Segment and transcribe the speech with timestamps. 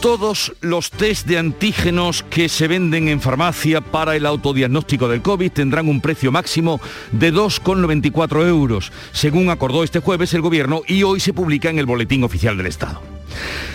[0.00, 5.50] Todos los test de antígenos que se venden en farmacia para el autodiagnóstico del COVID
[5.50, 11.18] tendrán un precio máximo de 2,94 euros, según acordó este jueves el Gobierno y hoy
[11.18, 13.02] se publica en el Boletín Oficial del Estado.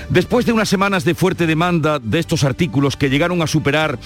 [0.08, 4.00] Después de unas semanas de fuerte demanda de estos artículos que llegaron a superar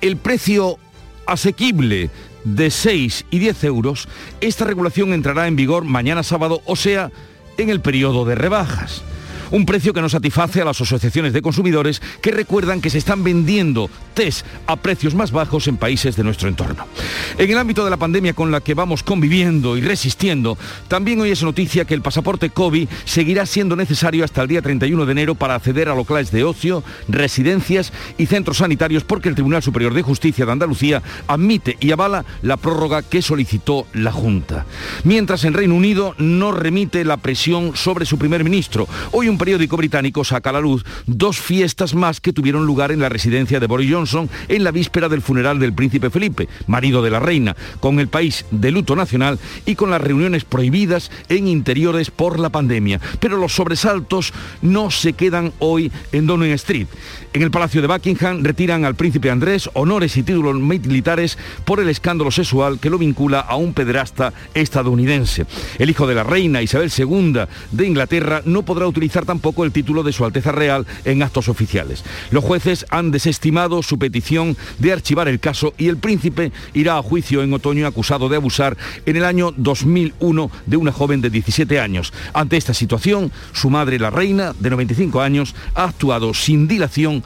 [0.00, 0.78] el precio
[1.26, 2.10] asequible
[2.44, 4.08] de 6 y 10 euros,
[4.40, 7.10] esta regulación entrará en vigor mañana sábado, o sea,
[7.58, 9.02] en el periodo de rebajas
[9.50, 13.24] un precio que no satisface a las asociaciones de consumidores que recuerdan que se están
[13.24, 16.86] vendiendo test a precios más bajos en países de nuestro entorno.
[17.38, 20.56] En el ámbito de la pandemia con la que vamos conviviendo y resistiendo,
[20.88, 25.04] también hoy es noticia que el pasaporte COVID seguirá siendo necesario hasta el día 31
[25.04, 29.62] de enero para acceder a locales de ocio, residencias y centros sanitarios porque el Tribunal
[29.62, 34.66] Superior de Justicia de Andalucía admite y avala la prórroga que solicitó la Junta.
[35.04, 38.88] Mientras en Reino Unido no remite la presión sobre su primer ministro.
[39.12, 42.90] Hoy un un periódico británico saca a la luz dos fiestas más que tuvieron lugar
[42.90, 47.02] en la residencia de Boris Johnson en la víspera del funeral del príncipe Felipe, marido
[47.02, 51.48] de la reina, con el país de luto nacional y con las reuniones prohibidas en
[51.48, 52.98] interiores por la pandemia.
[53.20, 56.86] Pero los sobresaltos no se quedan hoy en Downing Street.
[57.36, 61.90] En el Palacio de Buckingham retiran al príncipe Andrés honores y títulos militares por el
[61.90, 65.44] escándalo sexual que lo vincula a un pederasta estadounidense.
[65.78, 67.40] El hijo de la reina Isabel II
[67.72, 72.04] de Inglaterra no podrá utilizar tampoco el título de Su Alteza Real en actos oficiales.
[72.30, 77.02] Los jueces han desestimado su petición de archivar el caso y el príncipe irá a
[77.02, 81.80] juicio en otoño acusado de abusar en el año 2001 de una joven de 17
[81.80, 82.14] años.
[82.32, 87.25] Ante esta situación, su madre, la reina, de 95 años, ha actuado sin dilación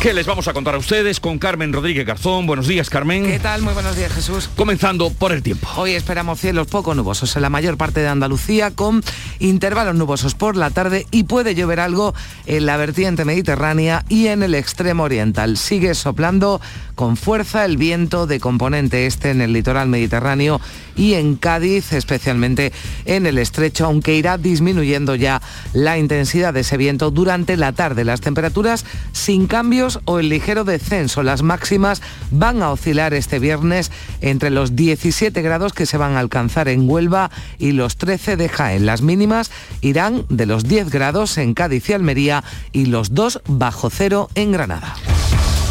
[0.00, 2.46] ¿Qué les vamos a contar a ustedes con Carmen Rodríguez Garzón?
[2.46, 3.26] Buenos días, Carmen.
[3.26, 3.62] ¿Qué tal?
[3.62, 4.48] Muy buenos días, Jesús.
[4.54, 5.66] Comenzando por el tiempo.
[5.76, 9.02] Hoy esperamos cielos poco nubosos en la mayor parte de Andalucía con
[9.40, 12.14] intervalos nubosos por la tarde y puede llover algo
[12.46, 15.56] en la vertiente mediterránea y en el extremo oriental.
[15.56, 16.60] Sigue soplando
[16.94, 20.60] con fuerza el viento de componente este en el litoral mediterráneo
[20.96, 22.72] y en Cádiz, especialmente
[23.04, 25.42] en el estrecho, aunque irá disminuyendo ya
[25.72, 28.04] la intensidad de ese viento durante la tarde.
[28.04, 31.22] Las temperaturas sin cambios o el ligero descenso.
[31.22, 33.90] Las máximas van a oscilar este viernes
[34.20, 38.48] entre los 17 grados que se van a alcanzar en Huelva y los 13 de
[38.48, 38.86] Jaén.
[38.86, 39.50] Las mínimas
[39.80, 44.52] irán de los 10 grados en Cádiz y Almería y los 2 bajo cero en
[44.52, 44.94] Granada.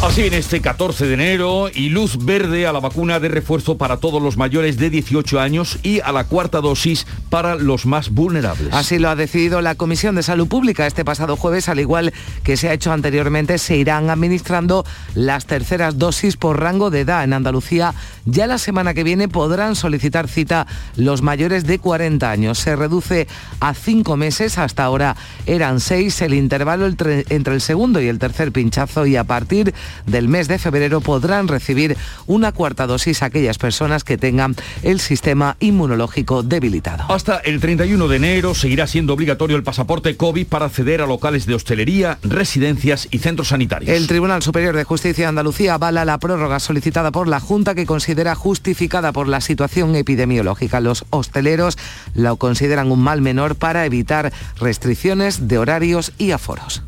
[0.00, 3.96] Así viene este 14 de enero y luz verde a la vacuna de refuerzo para
[3.96, 8.72] todos los mayores de 18 años y a la cuarta dosis para los más vulnerables.
[8.72, 12.14] Así lo ha decidido la Comisión de Salud Pública este pasado jueves, al igual
[12.44, 14.86] que se ha hecho anteriormente, se irán administrando
[15.16, 17.24] las terceras dosis por rango de edad.
[17.24, 17.92] En Andalucía
[18.30, 20.66] ya la semana que viene podrán solicitar cita
[20.96, 22.58] los mayores de 40 años.
[22.58, 23.26] Se reduce
[23.60, 25.16] a cinco meses, hasta ahora
[25.46, 29.74] eran seis el intervalo entre el segundo y el tercer pinchazo y a partir
[30.06, 31.96] del mes de febrero podrán recibir
[32.26, 37.04] una cuarta dosis aquellas personas que tengan el sistema inmunológico debilitado.
[37.08, 41.46] Hasta el 31 de enero seguirá siendo obligatorio el pasaporte COVID para acceder a locales
[41.46, 43.96] de hostelería, residencias y centros sanitarios.
[43.96, 47.86] El Tribunal Superior de Justicia de Andalucía avala la prórroga solicitada por la Junta que
[47.86, 50.80] considera justificada por la situación epidemiológica.
[50.80, 51.78] Los hosteleros
[52.14, 56.82] lo consideran un mal menor para evitar restricciones de horarios y aforos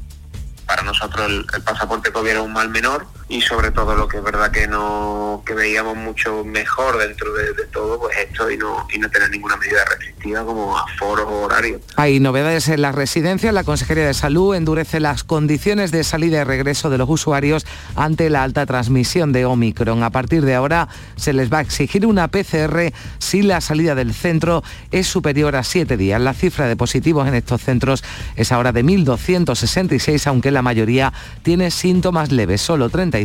[0.70, 4.24] para nosotros el, pasaporte COVID era un mal menor y sobre todo lo que es
[4.24, 8.98] verdad que no que veíamos mucho mejor dentro de, todo pues esto y no y
[8.98, 11.80] no tener ninguna medida restrictiva como aforos o horarios.
[11.94, 13.54] Hay novedades en las residencias.
[13.54, 18.28] La Consejería de Salud endurece las condiciones de salida y regreso de los usuarios ante
[18.30, 20.02] la alta transmisión de Omicron.
[20.02, 24.12] A partir de ahora se les va a exigir una PCR si la salida del
[24.12, 26.20] centro es superior a siete días.
[26.20, 28.02] La cifra de positivos en estos centros
[28.34, 31.12] es ahora de 1.266, aunque la mayoría
[31.44, 32.60] tiene síntomas leves.
[32.60, 33.19] Solo 30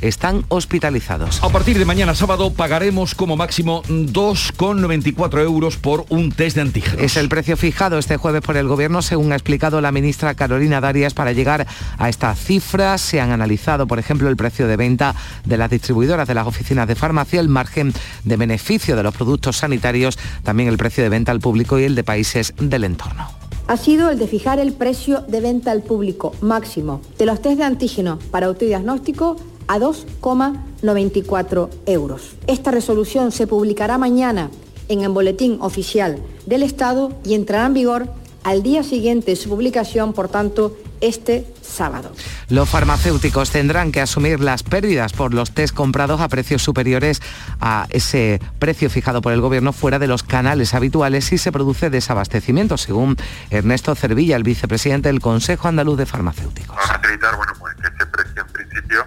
[0.00, 1.42] están hospitalizados.
[1.42, 7.00] A partir de mañana sábado pagaremos como máximo 2,94 euros por un test de antígenos.
[7.00, 10.80] Es el precio fijado este jueves por el Gobierno, según ha explicado la ministra Carolina
[10.80, 11.14] Darias.
[11.14, 11.66] Para llegar
[11.98, 15.14] a esta cifra se han analizado, por ejemplo, el precio de venta
[15.44, 17.92] de las distribuidoras de las oficinas de farmacia, el margen
[18.24, 21.94] de beneficio de los productos sanitarios, también el precio de venta al público y el
[21.94, 23.41] de países del entorno.
[23.66, 27.58] Ha sido el de fijar el precio de venta al público máximo de los test
[27.58, 29.36] de antígeno para autodiagnóstico
[29.68, 32.32] a 2,94 euros.
[32.46, 34.50] Esta resolución se publicará mañana
[34.88, 38.08] en el Boletín Oficial del Estado y entrará en vigor
[38.42, 42.12] al día siguiente su publicación, por tanto, este sábado.
[42.48, 47.20] Los farmacéuticos tendrán que asumir las pérdidas por los test comprados a precios superiores
[47.60, 51.90] a ese precio fijado por el Gobierno fuera de los canales habituales si se produce
[51.90, 53.16] desabastecimiento, según
[53.50, 56.76] Ernesto Cervilla, el vicepresidente del Consejo Andaluz de Farmacéuticos.
[56.76, 59.04] Va a facilitar bueno, pues que este precio en principio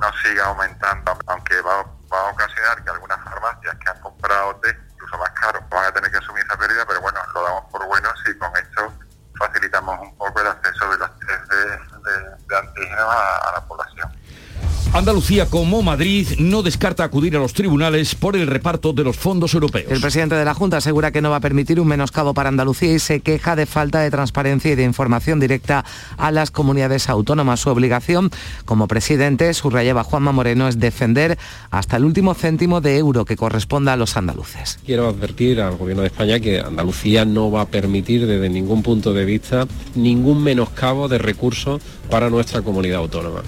[0.00, 1.82] no siga aumentando, aunque va,
[2.12, 5.92] va a ocasionar que algunas farmacias que han comprado test incluso más caros van a
[5.92, 8.92] tener que asumir esa pérdida, pero bueno, lo damos por bueno si con esto
[9.36, 13.60] facilitamos un poco el acceso de los test de, de, de antígenos a, a la
[13.66, 14.08] población.
[15.04, 19.52] Andalucía, como Madrid, no descarta acudir a los tribunales por el reparto de los fondos
[19.52, 19.92] europeos.
[19.92, 22.94] El presidente de la Junta asegura que no va a permitir un menoscabo para Andalucía
[22.94, 25.84] y se queja de falta de transparencia y de información directa
[26.16, 27.60] a las comunidades autónomas.
[27.60, 28.30] Su obligación
[28.64, 31.36] como presidente, subrayaba Juanma Moreno, es defender
[31.70, 34.78] hasta el último céntimo de euro que corresponda a los andaluces.
[34.86, 39.12] Quiero advertir al Gobierno de España que Andalucía no va a permitir desde ningún punto
[39.12, 43.42] de vista ningún menoscabo de recursos para nuestra comunidad autónoma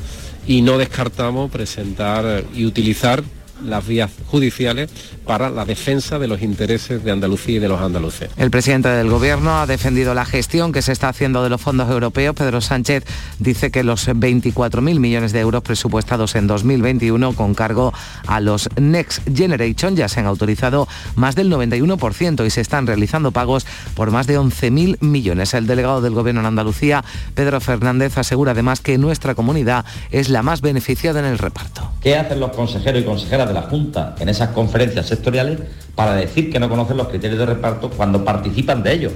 [0.47, 3.23] y no descartamos presentar y utilizar
[3.65, 4.91] las vías judiciales
[5.25, 8.31] para la defensa de los intereses de Andalucía y de los andaluces.
[8.37, 11.91] El presidente del Gobierno ha defendido la gestión que se está haciendo de los fondos
[11.91, 12.35] europeos.
[12.35, 13.05] Pedro Sánchez
[13.39, 17.93] dice que los 24.000 millones de euros presupuestados en 2021 con cargo
[18.27, 23.33] a los Next Generation ya se han autorizado más del 91% y se están realizando
[23.33, 25.55] pagos por más de 11.000 millones.
[25.55, 27.05] El delegado del Gobierno en Andalucía,
[27.35, 31.91] Pedro Fernández, asegura además que nuestra comunidad es la más beneficiada en el reparto.
[32.01, 35.59] ¿Qué hacen los consejeros y consejeras de la Junta en esas conferencias sectoriales
[35.95, 39.13] para decir que no conocen los criterios de reparto cuando participan de ellos.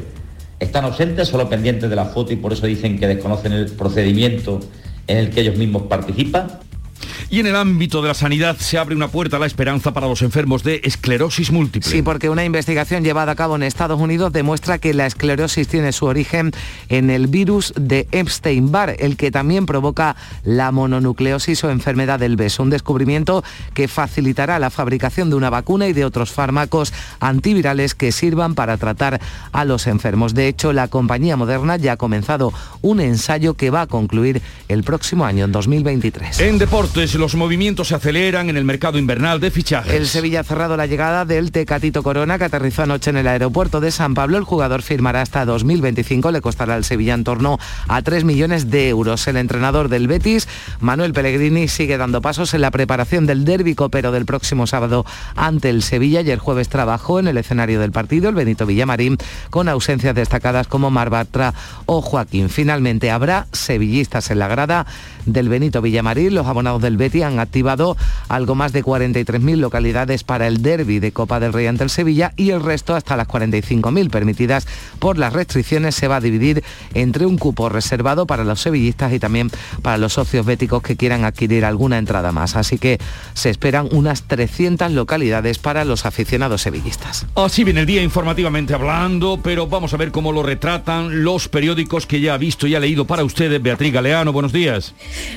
[0.58, 4.60] Están ausentes, solo pendientes de la foto y por eso dicen que desconocen el procedimiento
[5.06, 6.60] en el que ellos mismos participan.
[7.28, 10.08] Y en el ámbito de la sanidad se abre una puerta a la esperanza para
[10.08, 11.90] los enfermos de esclerosis múltiple.
[11.90, 15.92] Sí, porque una investigación llevada a cabo en Estados Unidos demuestra que la esclerosis tiene
[15.92, 16.52] su origen
[16.88, 22.62] en el virus de Epstein-Barr, el que también provoca la mononucleosis o enfermedad del beso.
[22.62, 23.44] Un descubrimiento
[23.74, 28.76] que facilitará la fabricación de una vacuna y de otros fármacos antivirales que sirvan para
[28.76, 29.20] tratar
[29.52, 30.34] a los enfermos.
[30.34, 32.52] De hecho, la compañía moderna ya ha comenzado
[32.82, 36.40] un ensayo que va a concluir el próximo año, en 2023.
[36.40, 36.58] En
[36.90, 39.92] deportes, los movimientos se aceleran en el mercado invernal de fichajes.
[39.92, 43.80] El Sevilla ha cerrado la llegada del Tecatito Corona, que aterrizó anoche en el aeropuerto
[43.80, 44.38] de San Pablo.
[44.38, 48.88] El jugador firmará hasta 2025, le costará al Sevilla en torno a 3 millones de
[48.88, 49.26] euros.
[49.28, 50.48] El entrenador del Betis,
[50.80, 55.06] Manuel Pellegrini, sigue dando pasos en la preparación del derbi copero del próximo sábado
[55.36, 59.16] ante el Sevilla y el jueves trabajó en el escenario del partido el Benito Villamarín
[59.50, 61.54] con ausencias destacadas como Mar Bartra
[61.86, 62.48] o Joaquín.
[62.48, 64.86] Finalmente habrá sevillistas en la grada
[65.26, 66.34] del Benito Villamarín.
[66.34, 67.96] Los abonados del Betis han activado
[68.28, 72.32] algo más de 43.000 localidades para el derby de Copa del Rey ante el Sevilla
[72.36, 74.66] y el resto hasta las 45.000 permitidas
[74.98, 76.62] por las restricciones se va a dividir
[76.94, 79.50] entre un cupo reservado para los sevillistas y también
[79.82, 82.56] para los socios béticos que quieran adquirir alguna entrada más.
[82.56, 82.98] Así que
[83.34, 87.26] se esperan unas 300 localidades para los aficionados sevillistas.
[87.34, 92.06] Así viene el día informativamente hablando, pero vamos a ver cómo lo retratan los periódicos
[92.06, 93.62] que ya ha visto y ha leído para ustedes.
[93.62, 94.94] Beatriz Galeano, buenos días.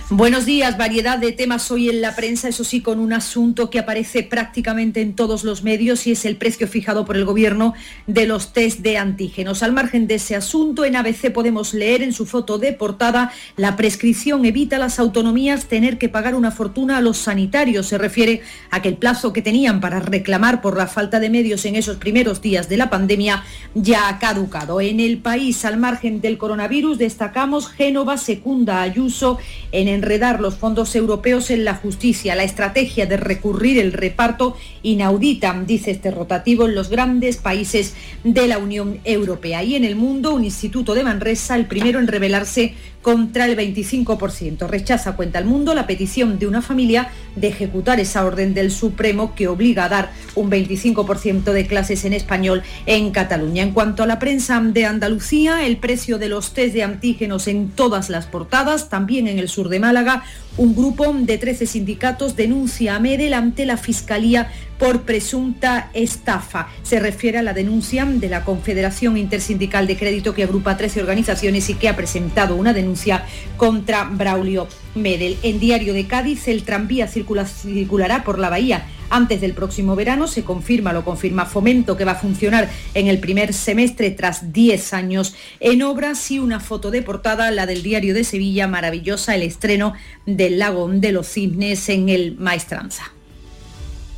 [0.09, 3.79] Buenos días, variedad de temas hoy en la prensa, eso sí, con un asunto que
[3.79, 7.73] aparece prácticamente en todos los medios y es el precio fijado por el gobierno
[8.05, 9.63] de los test de antígenos.
[9.63, 13.75] Al margen de ese asunto, en ABC podemos leer en su foto de portada, la
[13.75, 17.87] prescripción evita las autonomías tener que pagar una fortuna a los sanitarios.
[17.87, 21.65] Se refiere a que el plazo que tenían para reclamar por la falta de medios
[21.65, 24.81] en esos primeros días de la pandemia ya ha caducado.
[24.81, 29.39] En el país, al margen del coronavirus, destacamos Génova secunda Ayuso
[29.73, 32.35] en enredar los fondos europeos en la justicia.
[32.35, 38.47] La estrategia de recurrir el reparto inaudita, dice este rotativo, en los grandes países de
[38.47, 39.63] la Unión Europea.
[39.63, 44.67] Y en el mundo, un instituto de Manresa, el primero en rebelarse contra el 25%.
[44.67, 49.35] Rechaza, cuenta el mundo, la petición de una familia de ejecutar esa orden del Supremo
[49.35, 53.61] que obliga a dar un 25% de clases en español en Cataluña.
[53.61, 57.69] En cuanto a la prensa de Andalucía, el precio de los test de antígenos en
[57.69, 60.23] todas las portadas, también en el sur de Málaga,
[60.57, 66.67] un grupo de 13 sindicatos denuncia a Medel ante la Fiscalía por presunta estafa.
[66.83, 71.69] Se refiere a la denuncia de la Confederación Intersindical de Crédito que agrupa 13 organizaciones
[71.69, 73.25] y que ha presentado una denuncia
[73.57, 75.37] contra Braulio Medel.
[75.41, 80.27] En Diario de Cádiz, el tranvía circula, circulará por la bahía antes del próximo verano.
[80.27, 84.93] Se confirma, lo confirma Fomento, que va a funcionar en el primer semestre tras 10
[84.93, 89.43] años en obras y una foto de portada, la del diario de Sevilla, maravillosa, el
[89.43, 89.93] estreno
[90.25, 93.13] del lago de los cisnes en el Maestranza.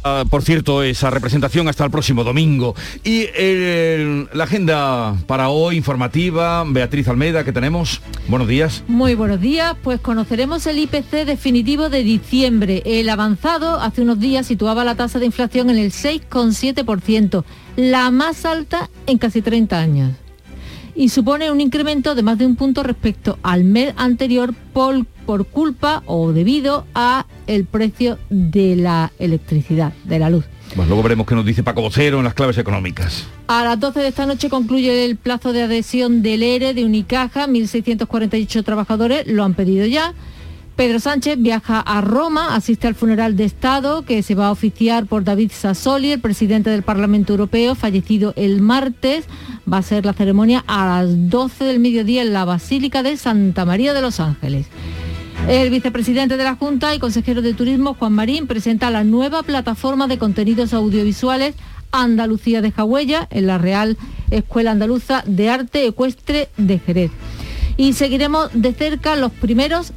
[0.08, 2.76] Ah, por cierto, esa representación hasta el próximo domingo.
[3.04, 3.26] Y
[4.34, 8.02] la agenda para hoy informativa, Beatriz Almeida, que tenemos.
[8.28, 8.84] Buenos días.
[8.88, 9.76] Muy buenos días.
[9.82, 12.84] Pues conoceremos el IPC definitivo de diciembre.
[12.86, 17.44] El avanzado hace unos días situaba la tasa de inflación en el 6,7%,
[17.76, 20.12] la más alta en casi 30 años
[20.96, 25.46] y supone un incremento de más de un punto respecto al mes anterior por, por
[25.48, 30.46] culpa o debido a el precio de la electricidad, de la luz.
[30.75, 33.25] Bueno, luego veremos qué nos dice Paco Vocero en las claves económicas.
[33.48, 37.48] A las 12 de esta noche concluye el plazo de adhesión del ERE de Unicaja.
[37.48, 40.13] 1.648 trabajadores lo han pedido ya.
[40.75, 45.05] Pedro Sánchez viaja a Roma, asiste al funeral de Estado que se va a oficiar
[45.05, 49.24] por David Sassoli, el presidente del Parlamento Europeo, fallecido el martes.
[49.72, 53.63] Va a ser la ceremonia a las 12 del mediodía en la Basílica de Santa
[53.63, 54.67] María de los Ángeles.
[55.48, 60.08] El vicepresidente de la Junta y consejero de Turismo, Juan Marín, presenta la nueva plataforma
[60.08, 61.56] de contenidos audiovisuales
[61.92, 63.98] Andalucía de Jagüella en la Real
[64.32, 67.12] Escuela Andaluza de Arte Ecuestre de Jerez.
[67.77, 69.94] Y seguiremos de cerca los primeros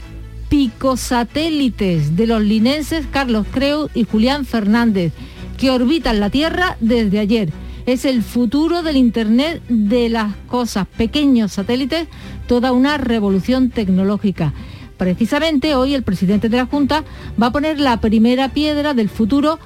[0.49, 5.13] picosatélites de los linenses Carlos Creu y Julián Fernández,
[5.57, 7.53] que orbitan la Tierra desde ayer.
[7.87, 12.07] Es el futuro del Internet de las cosas, pequeños satélites,
[12.47, 14.53] toda una revolución tecnológica.
[14.99, 17.05] Precisamente hoy el presidente de la Junta
[17.41, 19.59] va a poner la primera piedra del futuro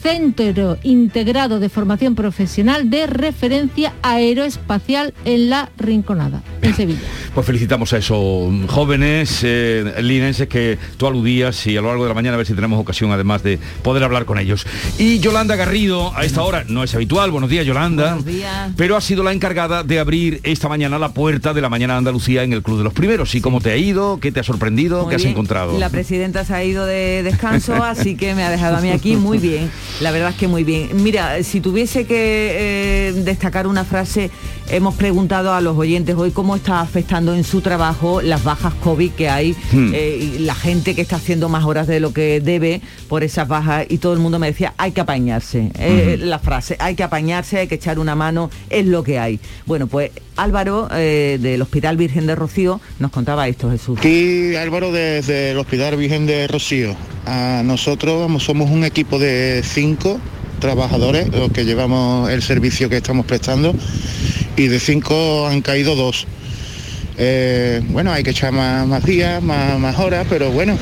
[0.00, 7.00] Centro Integrado de Formación Profesional de Referencia Aeroespacial en La Rinconada, en Sevilla.
[7.34, 12.08] Pues felicitamos a esos jóvenes eh, linenses que tú aludías y a lo largo de
[12.08, 14.66] la mañana a ver si tenemos ocasión además de poder hablar con ellos.
[14.98, 18.72] Y Yolanda Garrido, a esta hora no es habitual, buenos días Yolanda, buenos días.
[18.76, 21.98] pero ha sido la encargada de abrir esta mañana la puerta de la mañana de
[21.98, 23.34] Andalucía en el Club de los Primeros.
[23.34, 24.18] ¿Y cómo te ha ido?
[24.20, 25.02] ¿Qué te ha sorprendido?
[25.02, 25.32] Muy ¿Qué has bien.
[25.32, 25.78] encontrado?
[25.78, 29.16] La presidenta se ha ido de descanso, así que me ha dejado a mí aquí
[29.16, 29.70] muy bien.
[30.00, 30.90] La verdad es que muy bien.
[31.02, 32.16] Mira, si tuviese que
[33.08, 34.30] eh, destacar una frase,
[34.68, 39.12] hemos preguntado a los oyentes hoy cómo está afectando en su trabajo las bajas COVID
[39.12, 39.92] que hay, Hmm.
[39.94, 43.46] eh, y la gente que está haciendo más horas de lo que debe por esas
[43.48, 45.70] bajas y todo el mundo me decía, hay que apañarse.
[45.78, 49.38] Eh, La frase, hay que apañarse, hay que echar una mano, es lo que hay.
[49.66, 53.98] Bueno, pues Álvaro eh, del Hospital Virgen de Rocío nos contaba esto, Jesús.
[53.98, 56.96] Aquí Álvaro desde el Hospital Virgen de Rocío.
[57.26, 60.18] A nosotros vamos, somos un equipo de cinco
[60.60, 63.74] trabajadores, los que llevamos el servicio que estamos prestando,
[64.56, 66.26] y de cinco han caído dos.
[67.18, 70.76] Eh, bueno, hay que echar más, días, más, horas, pero bueno,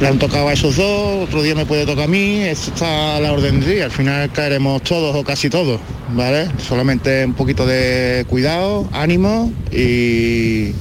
[0.00, 3.16] le han tocado a esos dos, otro día me puede tocar a mí, esto está
[3.16, 5.80] a la orden del día, al final caeremos todos o casi todos,
[6.14, 6.48] ¿vale?
[6.66, 10.72] Solamente un poquito de cuidado, ánimo y,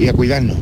[0.00, 0.56] y a cuidarnos.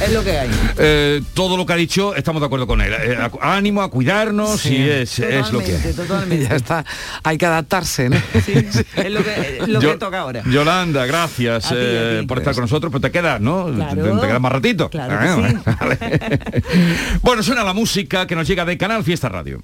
[0.00, 0.50] Es lo que hay.
[0.78, 2.92] Eh, todo lo que ha dicho estamos de acuerdo con él.
[2.92, 5.92] Eh, a- ánimo a cuidarnos Sí, y es, es lo que hay.
[5.92, 6.46] totalmente.
[6.50, 6.84] Ya está,
[7.24, 8.16] hay que adaptarse, ¿no?
[8.34, 10.42] es lo que, lo Yo- que toca ahora.
[10.48, 13.66] Yolanda, gracias A ti, a eh, por estar con nosotros, pero te quedas, ¿no?
[13.74, 14.02] Claro.
[14.04, 14.88] Te, te quedas más ratito.
[14.90, 15.70] Claro que Ah, sí.
[15.80, 16.62] vale.
[17.22, 19.60] bueno, suena la música que nos llega de Canal Fiesta Radio.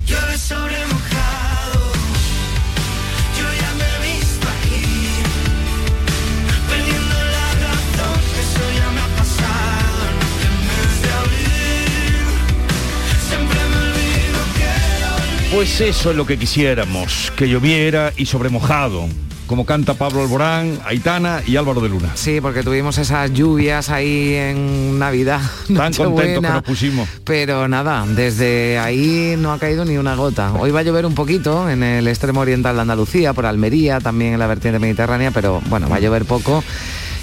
[15.52, 19.06] Pues eso es lo que quisiéramos, que lloviera y sobremojado,
[19.46, 22.08] como canta Pablo Alborán, Aitana y Álvaro de Luna.
[22.14, 25.42] Sí, porque tuvimos esas lluvias ahí en Navidad.
[25.76, 27.06] Tan contentos que nos pusimos.
[27.24, 30.54] Pero nada, desde ahí no ha caído ni una gota.
[30.54, 34.32] Hoy va a llover un poquito en el extremo oriental de Andalucía, por Almería, también
[34.32, 36.64] en la vertiente mediterránea, pero bueno, va a llover poco.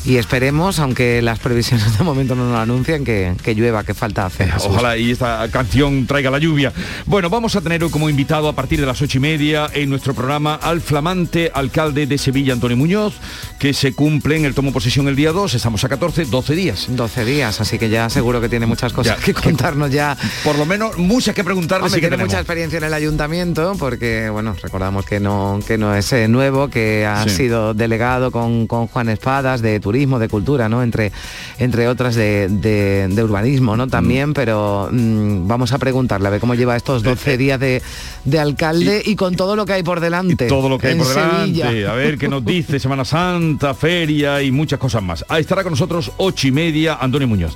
[0.06, 4.26] Y esperemos, aunque las previsiones de momento no nos anuncian, que, que llueva, que falta
[4.26, 4.46] hace.
[4.48, 4.68] Jesús.
[4.70, 6.72] Ojalá y esta canción traiga la lluvia.
[7.06, 10.14] Bueno, vamos a tener como invitado a partir de las ocho y media en nuestro
[10.14, 13.14] programa al flamante alcalde de Sevilla, Antonio Muñoz,
[13.60, 16.86] que se cumple en el tomo posesión el día 2, estamos a 14, 12 días.
[16.90, 20.18] 12 días, así que ya seguro que tiene muchas cosas Ya, que contarnos ya.
[20.44, 22.32] Por lo menos muchas que preguntarle Hombre, sí que tiene tenemos.
[22.34, 26.70] mucha experiencia en el ayuntamiento porque, bueno, recordamos que no, que no es eh, nuevo,
[26.70, 27.30] que ha Sí.
[27.32, 30.84] sido delegado con, con Juan Espadas de turismo, de cultura, ¿no?
[30.84, 31.12] Entre,
[31.58, 33.88] entre otras de, de- de urbanismo, ¿no?
[33.88, 37.82] También, pero mm, vamos a preguntarle a ver cómo lleva estos 12 días de,
[38.24, 40.46] de alcalde y, con todo lo que hay por delante.
[40.48, 44.52] Todo lo que hay por delante, a ver qué nos dice Semana Santa, feria y
[44.52, 45.26] muchas cosas más.
[45.28, 47.56] Ahí estará con nosotros ocho y media Antonio Muñoz.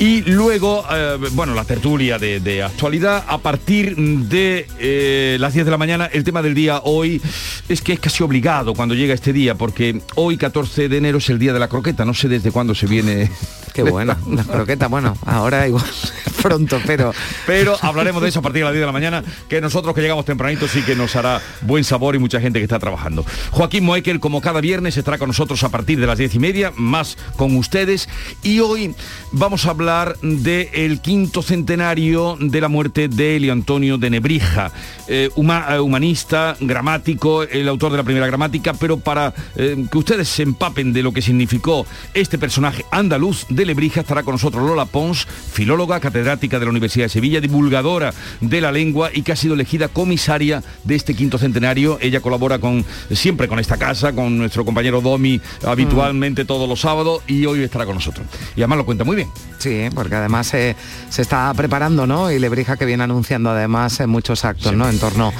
[0.00, 5.64] Y luego, eh, bueno, la tertulia de, de actualidad a partir de eh, las 10
[5.64, 6.06] de la mañana.
[6.12, 7.20] El tema del día hoy
[7.68, 11.28] es que es casi obligado cuando llega este día, porque hoy 14 de enero es
[11.30, 12.04] el día de la croqueta.
[12.04, 13.30] No sé desde cuándo se viene.
[13.72, 15.84] Qué bueno, la croqueta, bueno, ahora igual
[16.42, 17.12] pronto, pero...
[17.46, 20.00] Pero hablaremos de eso a partir de las 10 de la mañana, que nosotros que
[20.00, 23.24] llegamos tempranito sí que nos hará buen sabor y mucha gente que está trabajando.
[23.50, 26.72] Joaquín Moekel, como cada viernes, estará con nosotros a partir de las 10 y media,
[26.76, 28.08] más con ustedes.
[28.42, 28.94] Y hoy
[29.32, 34.72] vamos a hablar del quinto centenario de la muerte de Elio Antonio de Nebrija,
[35.08, 40.28] eh, eh, humanista, gramático, el autor de la primera gramática, pero para eh, que ustedes
[40.28, 44.84] se empapen de lo que significó este personaje andaluz de Lebrija, estará con nosotros Lola
[44.84, 49.36] Pons, filóloga, catedrática de la Universidad de Sevilla, divulgadora de la lengua y que ha
[49.36, 51.98] sido elegida comisaria de este quinto centenario.
[52.00, 57.22] Ella colabora con siempre con esta casa, con nuestro compañero Domi habitualmente todos los sábados
[57.26, 58.26] y hoy estará con nosotros.
[58.56, 59.28] Y además lo cuenta muy bien.
[59.58, 60.76] Sí, porque además eh,
[61.08, 62.30] se está preparando, ¿no?
[62.30, 64.88] Y Lebrija que viene anunciando además en muchos actos, ¿no?
[64.88, 65.32] En torno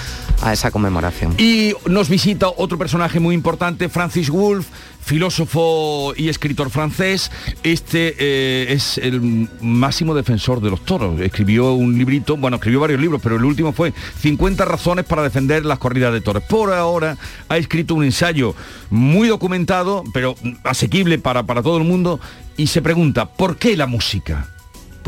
[0.42, 1.34] a esa conmemoración.
[1.38, 4.66] Y nos visita otro personaje muy importante, Francis Wolff,
[5.08, 7.32] filósofo y escritor francés.
[7.62, 11.18] Este eh, es el máximo defensor de los toros.
[11.20, 15.64] Escribió un librito, bueno, escribió varios libros, pero el último fue 50 razones para defender
[15.64, 16.42] las corridas de toros.
[16.42, 17.16] Por ahora
[17.48, 18.54] ha escrito un ensayo
[18.90, 22.20] muy documentado, pero asequible para, para todo el mundo,
[22.58, 24.57] y se pregunta, ¿por qué la música?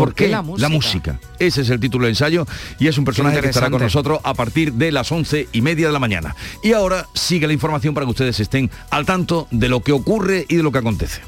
[0.00, 1.20] ¿Por, qué, la música?
[1.38, 2.46] Ese es el título del ensayo
[2.78, 5.88] y es un personaje que estará con nosotros a partir de las once y media
[5.88, 6.34] de la mañana.
[6.62, 10.46] Y ahora sigue la información para que ustedes estén al tanto de lo que ocurre
[10.48, 11.20] y de lo que acontece.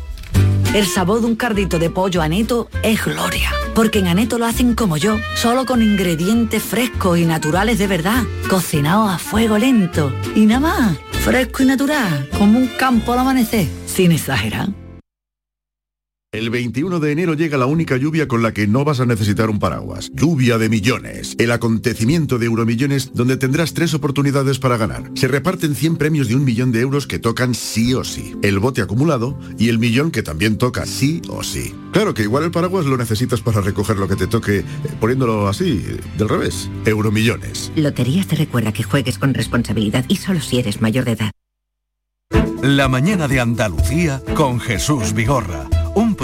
[0.75, 4.75] El sabor de un cardito de pollo aneto es gloria, porque en aneto lo hacen
[4.75, 10.11] como yo, solo con ingredientes frescos y naturales de verdad, cocinados a fuego lento.
[10.35, 14.71] Y nada más, fresco y natural, como un campo al amanecer, sin exagerar.
[16.33, 19.51] El 21 de enero llega la única lluvia con la que no vas a necesitar
[19.51, 20.11] un paraguas.
[20.15, 21.37] Lluvia de millones.
[21.39, 25.11] El acontecimiento de Euromillones donde tendrás tres oportunidades para ganar.
[25.15, 28.35] Se reparten 100 premios de un millón de euros que tocan sí o sí.
[28.41, 31.75] El bote acumulado y el millón que también toca sí o sí.
[31.93, 34.65] Claro que igual el paraguas lo necesitas para recoger lo que te toque eh,
[35.01, 35.85] poniéndolo así,
[36.17, 36.71] del revés.
[36.87, 37.71] Euromillones.
[37.77, 41.31] Loterías te recuerda que juegues con responsabilidad y solo si eres mayor de edad.
[42.63, 45.69] La mañana de Andalucía con Jesús Vigorra.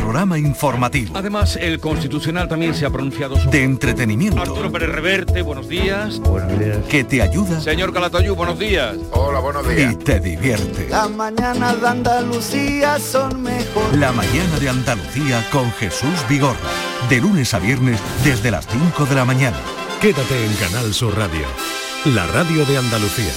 [0.09, 1.13] Programa informativo.
[1.19, 3.59] Además, el Constitucional también se ha pronunciado sobre...
[3.59, 4.41] De entretenimiento.
[4.41, 6.19] Arturo Pérez Reverte, buenos días.
[6.21, 6.79] Buenos días.
[6.89, 8.97] Que te ayuda Señor Calatayú, buenos días.
[9.11, 10.89] Hola, buenos y te divierte.
[10.89, 13.95] Las mañanas de Andalucía son mejor.
[13.99, 16.57] La mañana de Andalucía con Jesús Vigorra.
[17.11, 19.59] De lunes a viernes desde las 5 de la mañana.
[20.01, 21.47] Quédate en Canal Sur Radio,
[22.07, 23.35] la radio de Andalucía.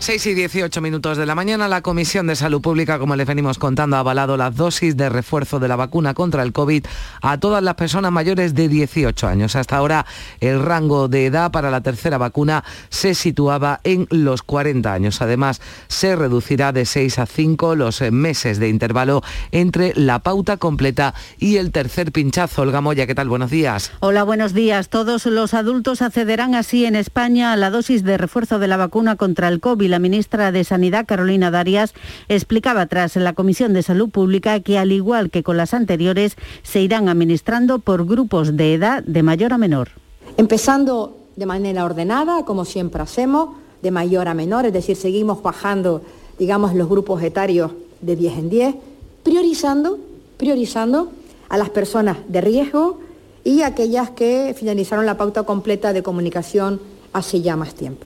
[0.00, 3.58] 6 y 18 minutos de la mañana, la Comisión de Salud Pública, como les venimos
[3.58, 6.86] contando, ha avalado las dosis de refuerzo de la vacuna contra el COVID
[7.20, 9.56] a todas las personas mayores de 18 años.
[9.56, 10.06] Hasta ahora,
[10.40, 15.20] el rango de edad para la tercera vacuna se situaba en los 40 años.
[15.20, 21.12] Además, se reducirá de 6 a 5 los meses de intervalo entre la pauta completa
[21.38, 22.62] y el tercer pinchazo.
[22.62, 23.28] Olga Moya, ¿qué tal?
[23.28, 23.90] Buenos días.
[23.98, 24.90] Hola, buenos días.
[24.90, 29.16] Todos los adultos accederán así en España a la dosis de refuerzo de la vacuna
[29.16, 29.87] contra el COVID.
[29.88, 31.94] La ministra de Sanidad, Carolina Darias,
[32.28, 36.80] explicaba tras la Comisión de Salud Pública que, al igual que con las anteriores, se
[36.80, 39.90] irán administrando por grupos de edad de mayor a menor.
[40.36, 43.50] Empezando de manera ordenada, como siempre hacemos,
[43.82, 46.02] de mayor a menor, es decir, seguimos bajando,
[46.38, 48.74] digamos, los grupos etarios de 10 en 10,
[49.22, 49.98] priorizando,
[50.36, 51.10] priorizando
[51.48, 53.00] a las personas de riesgo
[53.44, 56.80] y aquellas que finalizaron la pauta completa de comunicación
[57.12, 58.04] hace ya más tiempo.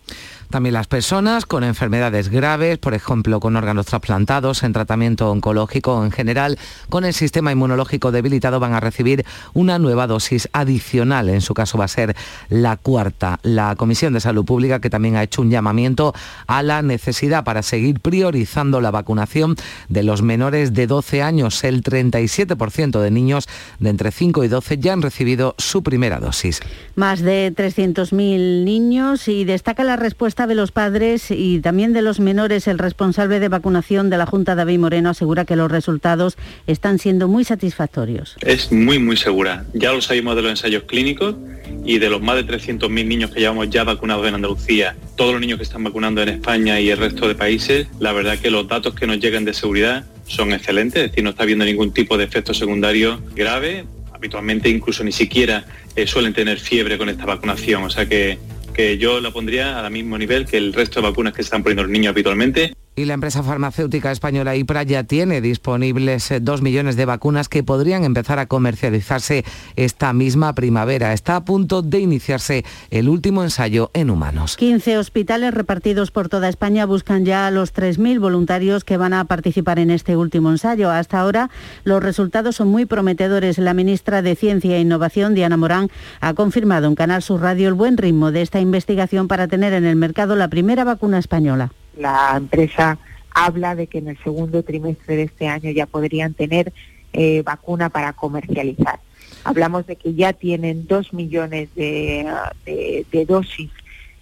[0.53, 6.11] También las personas con enfermedades graves, por ejemplo, con órganos trasplantados, en tratamiento oncológico en
[6.11, 6.59] general,
[6.91, 11.31] con el sistema inmunológico debilitado, van a recibir una nueva dosis adicional.
[11.31, 12.15] En su caso va a ser
[12.51, 13.41] la cuarta.
[13.43, 16.13] La Comisión de Salud Pública, que también ha hecho un llamamiento
[16.47, 19.57] a la necesidad para seguir priorizando la vacunación
[19.89, 21.65] de los menores de 12 años.
[21.65, 26.61] El 37% de niños de entre 5 y 12 ya han recibido su primera dosis.
[26.95, 32.21] Más de 300.000 niños y destaca la respuesta de los padres y también de los
[32.21, 32.67] menores.
[32.67, 37.29] El responsable de vacunación de la Junta, David Moreno, asegura que los resultados están siendo
[37.29, 38.37] muy satisfactorios.
[38.41, 39.65] Es muy, muy segura.
[39.75, 41.37] Ya lo sabemos de los ensayos clínicos
[41.85, 45.41] y de los más de 300.000 niños que llevamos ya vacunados en Andalucía, todos los
[45.41, 48.69] niños que están vacunando en España y el resto de países, la verdad que los
[48.69, 52.17] datos que nos llegan de seguridad son excelentes, es decir, no está habiendo ningún tipo
[52.17, 53.85] de efecto secundario grave.
[54.13, 55.65] Habitualmente incluso ni siquiera
[55.97, 58.39] eh, suelen tener fiebre con esta vacunación, o sea que,
[58.73, 61.63] que yo la pondría al mismo nivel que el resto de vacunas que se están
[61.63, 62.75] poniendo los niños habitualmente.
[62.95, 67.63] Y la empresa farmacéutica española IPRA ya tiene disponibles eh, dos millones de vacunas que
[67.63, 71.15] podrían empezar a comercializarse esta misma primavera.
[71.15, 74.59] Está a punto de iniciarse el último ensayo en humanos.
[74.59, 79.25] 15 hospitales repartidos por toda España buscan ya a los 3.000 voluntarios que van a
[79.25, 80.91] participar en este último ensayo.
[80.91, 81.49] Hasta ahora
[81.85, 83.57] los resultados son muy prometedores.
[83.57, 85.89] La ministra de Ciencia e Innovación, Diana Morán,
[86.21, 89.87] ha confirmado en Canal Sur Radio el buen ritmo de esta investigación para tener en
[89.87, 91.73] el mercado la primera vacuna española.
[91.97, 92.99] La empresa
[93.35, 96.73] habla de que en el segundo trimestre de este año ya podrían tener
[97.13, 99.01] eh, vacuna para comercializar.
[99.45, 102.27] Hablamos de que ya tienen dos millones de,
[103.27, 103.71] dosis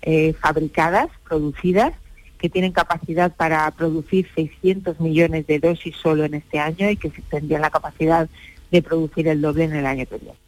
[0.02, 1.92] eh, fabricadas, producidas,
[2.38, 7.11] que tienen capacidad para producir 600 millones de dosis solo en este año y que
[7.28, 8.30] tendrían la capacidad
[8.70, 10.38] de producir el doble en el año que viene.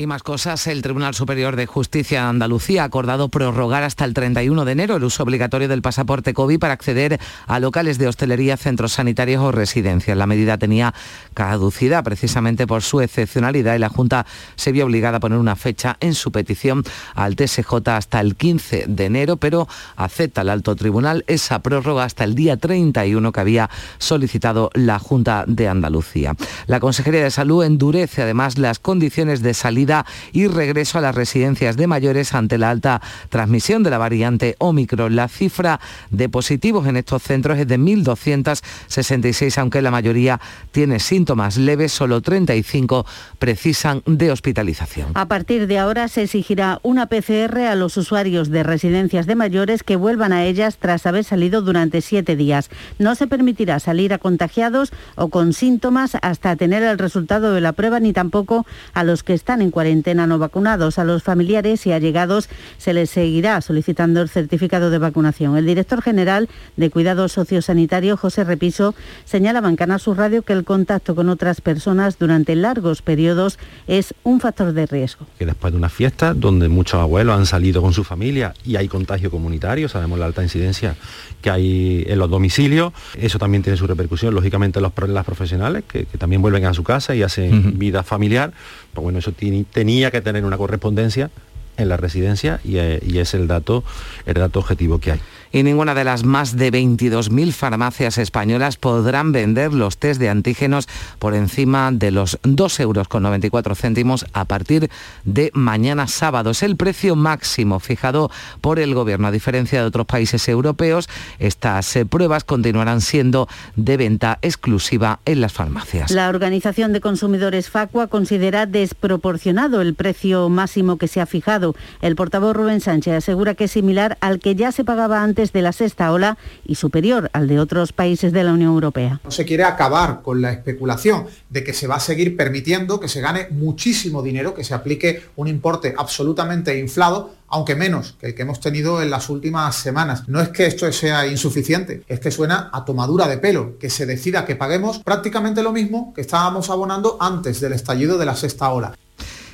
[0.00, 4.14] Y más cosas, el Tribunal Superior de Justicia de Andalucía ha acordado prorrogar hasta el
[4.14, 8.56] 31 de enero el uso obligatorio del pasaporte COVID para acceder a locales de hostelería,
[8.56, 10.16] centros sanitarios o residencias.
[10.16, 10.94] La medida tenía
[11.34, 15.96] caducidad precisamente por su excepcionalidad y la Junta se vio obligada a poner una fecha
[15.98, 16.84] en su petición
[17.16, 22.22] al TSJ hasta el 15 de enero, pero acepta el alto tribunal esa prórroga hasta
[22.22, 26.36] el día 31 que había solicitado la Junta de Andalucía.
[26.68, 29.87] La Consejería de Salud endurece además las condiciones de salida
[30.32, 35.16] y regreso a las residencias de mayores ante la alta transmisión de la variante Omicron.
[35.16, 40.40] La cifra de positivos en estos centros es de 1.266, aunque la mayoría
[40.72, 43.06] tiene síntomas leves, solo 35
[43.38, 45.12] precisan de hospitalización.
[45.14, 49.82] A partir de ahora se exigirá una PCR a los usuarios de residencias de mayores
[49.82, 52.70] que vuelvan a ellas tras haber salido durante siete días.
[52.98, 57.72] No se permitirá salir a contagiados o con síntomas hasta tener el resultado de la
[57.72, 60.98] prueba ni tampoco a los que están en cuarentena no vacunados.
[60.98, 65.56] A los familiares y allegados se les seguirá solicitando el certificado de vacunación.
[65.56, 70.64] El director general de Cuidado Sociosanitario, José Repiso, señalaba en Canal Sur Radio que el
[70.64, 75.26] contacto con otras personas durante largos periodos es un factor de riesgo.
[75.38, 78.88] que después de una fiesta donde muchos abuelos han salido con su familia y hay
[78.88, 80.96] contagio comunitario, sabemos la alta incidencia
[81.40, 85.84] que hay en los domicilios, eso también tiene su repercusión, lógicamente, en los, las profesionales,
[85.86, 88.52] que, que también vuelven a su casa y hacen vida familiar,
[88.98, 89.32] pues bueno, eso
[89.72, 91.30] tenía que tener una correspondencia
[91.76, 93.84] en la residencia y, eh, y es el dato,
[94.26, 95.20] el dato objetivo que hay.
[95.52, 100.88] Y ninguna de las más de 22.000 farmacias españolas podrán vender los test de antígenos
[101.18, 104.90] por encima de los 2,94 euros con 94 céntimos a partir
[105.24, 106.50] de mañana sábado.
[106.50, 108.30] Es el precio máximo fijado
[108.60, 109.28] por el Gobierno.
[109.28, 111.08] A diferencia de otros países europeos,
[111.38, 116.10] estas eh, pruebas continuarán siendo de venta exclusiva en las farmacias.
[116.10, 121.74] La Organización de Consumidores Facua considera desproporcionado el precio máximo que se ha fijado.
[122.00, 125.62] El portavoz Rubén Sánchez asegura que es similar al que ya se pagaba antes de
[125.62, 129.20] la sexta ola y superior al de otros países de la Unión Europea.
[129.24, 133.08] No se quiere acabar con la especulación de que se va a seguir permitiendo que
[133.08, 138.34] se gane muchísimo dinero, que se aplique un importe absolutamente inflado, aunque menos que el
[138.34, 140.28] que hemos tenido en las últimas semanas.
[140.28, 144.06] No es que esto sea insuficiente, es que suena a tomadura de pelo, que se
[144.06, 148.70] decida que paguemos prácticamente lo mismo que estábamos abonando antes del estallido de la sexta
[148.70, 148.94] ola.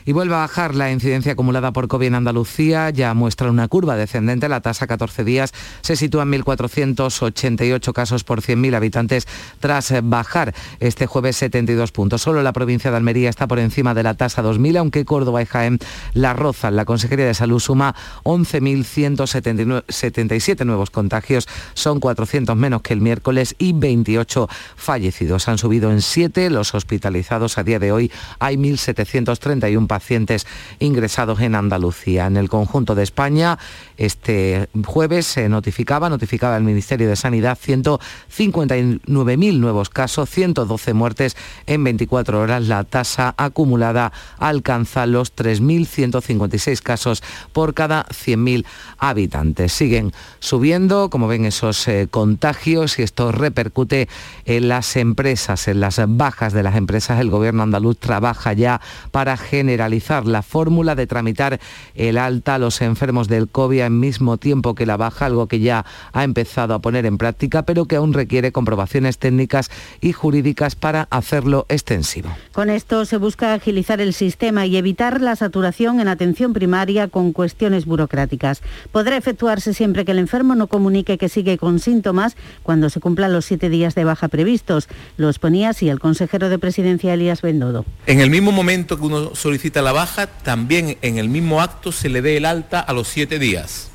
[0.07, 3.97] Y vuelve a bajar la incidencia acumulada por COVID en Andalucía, ya muestra una curva
[3.97, 9.27] descendente, la tasa 14 días se sitúa en 1.488 casos por 100.000 habitantes
[9.61, 12.21] tras bajar este jueves 72 puntos.
[12.21, 15.47] Solo la provincia de Almería está por encima de la tasa 2.000, aunque Córdoba y
[15.47, 15.79] Jaén
[16.13, 16.77] la rozan.
[16.77, 23.73] La Consejería de Salud suma 11.177 nuevos contagios, son 400 menos que el miércoles y
[23.73, 25.49] 28 fallecidos.
[25.49, 27.57] Han subido en 7 los hospitalizados.
[27.57, 30.45] A día de hoy hay 1.731 pacientes
[30.81, 32.27] ingresados en Andalucía.
[32.27, 33.61] En el conjunto de España,
[33.97, 41.85] este jueves se notificaba, notificaba el Ministerio de Sanidad 159.000 nuevos casos, 112 muertes en
[41.85, 42.67] 24 horas.
[42.67, 48.65] La tasa acumulada alcanza los 3.156 casos por cada 100.000
[48.99, 49.73] habitantes.
[49.73, 54.09] Siguen subiendo, como ven, esos eh, contagios y esto repercute
[54.45, 57.21] en las empresas, en las bajas de las empresas.
[57.21, 58.81] El gobierno andaluz trabaja ya
[59.13, 59.37] para
[59.85, 61.61] generalizar la fórmula de tramitar
[61.95, 65.61] el alta a los enfermos del COVID al mismo tiempo que la baja, algo que
[65.61, 69.71] ya ha empezado a poner en práctica, pero que aún requiere comprobaciones técnicas
[70.01, 72.31] y jurídicas para hacerlo extensivo.
[72.53, 77.33] Con esto se busca agilizar el sistema y evitar la saturación en atención primaria con
[77.33, 78.63] cuestiones burocráticas.
[78.91, 83.35] Podrá efectuarse siempre que el enfermo no comunique que sigue con síntomas cuando se cumplan
[83.35, 84.89] los siete días de baja previstos.
[85.19, 87.85] Lo exponía así el consejero de presidencia Elías Bendodo.
[88.07, 92.09] En el mismo momento que uno solicita la baja, también en el mismo acto se
[92.09, 93.89] le dé el alta a los siete días.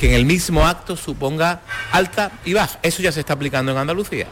[0.00, 1.60] que en el mismo acto suponga
[1.92, 2.78] alta y baja.
[2.82, 4.26] Eso ya se está aplicando en Andalucía.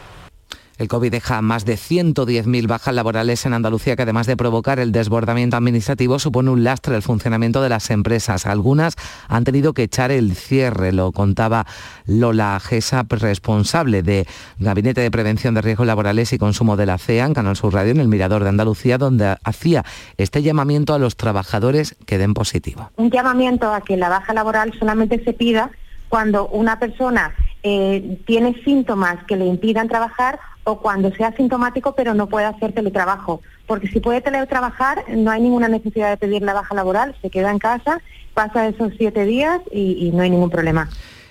[0.79, 4.93] El COVID deja más de 110.000 bajas laborales en Andalucía, que además de provocar el
[4.93, 8.45] desbordamiento administrativo, supone un lastre el funcionamiento de las empresas.
[8.45, 8.95] Algunas
[9.27, 11.65] han tenido que echar el cierre, lo contaba
[12.05, 14.25] Lola Gesa, responsable de
[14.57, 17.91] Gabinete de Prevención de Riesgos Laborales y Consumo de la CEA en Canal Sur Radio,
[17.91, 19.83] en el Mirador de Andalucía, donde hacía
[20.17, 22.89] este llamamiento a los trabajadores que den positivo.
[22.95, 25.71] un llamamiento a que la baja laboral solamente se pida
[26.07, 30.39] cuando una persona eh, tiene síntomas que le impidan trabajar
[30.71, 33.41] o cuando sea sintomático pero no puede hacer teletrabajo.
[33.67, 37.51] Porque si puede teletrabajar no hay ninguna necesidad de pedir la baja laboral, se queda
[37.51, 38.01] en casa,
[38.33, 40.89] pasa esos siete días y no hay ningún problema.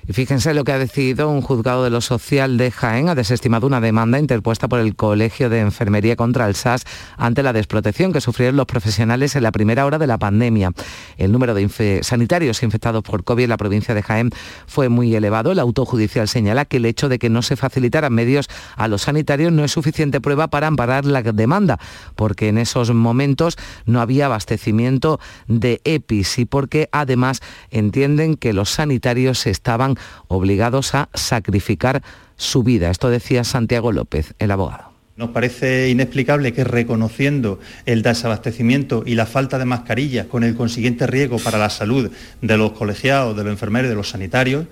[0.09, 3.11] Y fíjense lo que ha decidido un juzgado de lo social de Jaén.
[3.11, 6.85] Ha desestimado una demanda interpuesta por el Colegio de Enfermería contra el SAS
[7.19, 10.73] ante la desprotección que sufrieron los profesionales en la primera hora de la pandemia.
[11.19, 14.31] El número de sanitarios infectados por COVID en la provincia de Jaén
[14.67, 15.53] fue muy elevado.
[15.53, 19.53] El autojudicial señala que el hecho de que no se facilitaran medios a los sanitarios
[19.53, 21.79] no es suficiente prueba para amparar la demanda,
[22.17, 28.71] porque en esos momentos no había abastecimiento de EPIs y porque además entienden que los
[28.71, 29.98] sanitarios estaban
[30.29, 32.03] obligados a sacrificar
[32.37, 32.91] su vida.
[32.91, 34.93] Esto decía Santiago López, el abogado.
[35.17, 41.09] Nos parece inexplicable que reconociendo el desabastecimiento y la falta de mascarillas con el consiguiente
[41.09, 44.67] riesgo para la salud de los colegiados, de los enfermeros y de los sanitarios,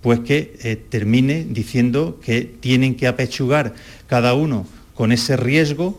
[0.00, 3.74] pues que eh, termine diciendo que tienen que apechugar
[4.06, 5.98] cada uno con ese riesgo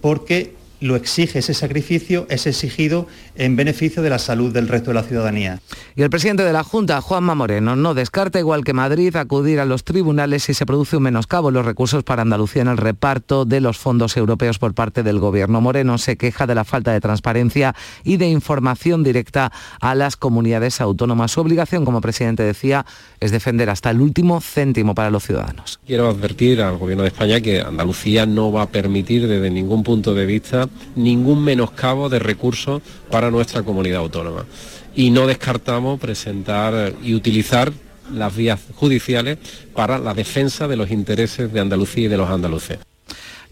[0.00, 4.94] porque lo exige, ese sacrificio es exigido en beneficio de la salud del resto de
[4.94, 5.60] la ciudadanía.
[5.94, 9.64] Y el presidente de la Junta, Juanma Moreno, no descarta, igual que Madrid, acudir a
[9.64, 13.44] los tribunales si se produce un menoscabo en los recursos para Andalucía en el reparto
[13.44, 15.60] de los fondos europeos por parte del Gobierno.
[15.60, 20.80] Moreno se queja de la falta de transparencia y de información directa a las comunidades
[20.80, 21.30] autónomas.
[21.30, 22.84] Su obligación, como presidente decía,
[23.20, 25.78] es defender hasta el último céntimo para los ciudadanos.
[25.86, 30.12] Quiero advertir al Gobierno de España que Andalucía no va a permitir desde ningún punto
[30.12, 34.44] de vista ningún menoscabo de recursos para nuestra comunidad autónoma.
[34.94, 37.72] Y no descartamos presentar y utilizar
[38.12, 39.38] las vías judiciales
[39.74, 42.78] para la defensa de los intereses de Andalucía y de los andaluces.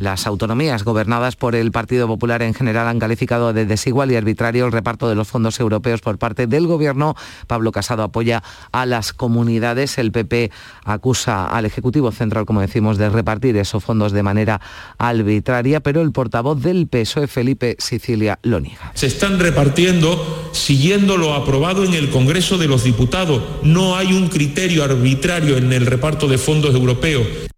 [0.00, 4.64] Las autonomías gobernadas por el Partido Popular en general han calificado de desigual y arbitrario
[4.64, 7.16] el reparto de los fondos europeos por parte del Gobierno.
[7.46, 9.98] Pablo Casado apoya a las comunidades.
[9.98, 10.50] El PP
[10.86, 14.62] acusa al Ejecutivo Central, como decimos, de repartir esos fondos de manera
[14.96, 18.92] arbitraria, pero el portavoz del PSOE, Felipe Sicilia, lo niega.
[18.94, 23.42] Se están repartiendo siguiendo lo aprobado en el Congreso de los Diputados.
[23.62, 27.50] No hay un criterio arbitrario en el reparto de fondos europeos.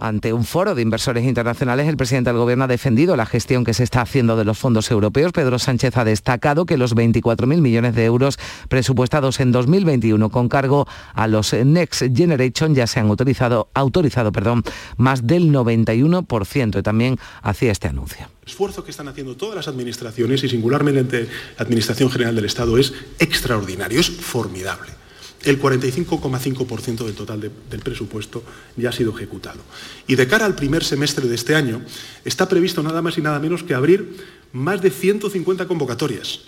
[0.00, 3.74] Ante un foro de inversores internacionales, el presidente del Gobierno ha defendido la gestión que
[3.74, 5.30] se está haciendo de los fondos europeos.
[5.32, 8.38] Pedro Sánchez ha destacado que los 24.000 millones de euros
[8.70, 14.62] presupuestados en 2021 con cargo a los Next Generation ya se han autorizado, autorizado perdón,
[14.96, 18.26] más del 91% y también hacía este anuncio.
[18.46, 22.94] esfuerzo que están haciendo todas las administraciones y singularmente la Administración General del Estado es
[23.18, 24.99] extraordinario, es formidable.
[25.42, 28.42] El 45,5% del total de- del presupuesto
[28.76, 29.60] ya ha sido ejecutado.
[30.06, 31.82] Y de cara al primer semestre de este año
[32.24, 34.16] está previsto nada más y nada menos que abrir
[34.52, 36.40] más de 150 convocatorias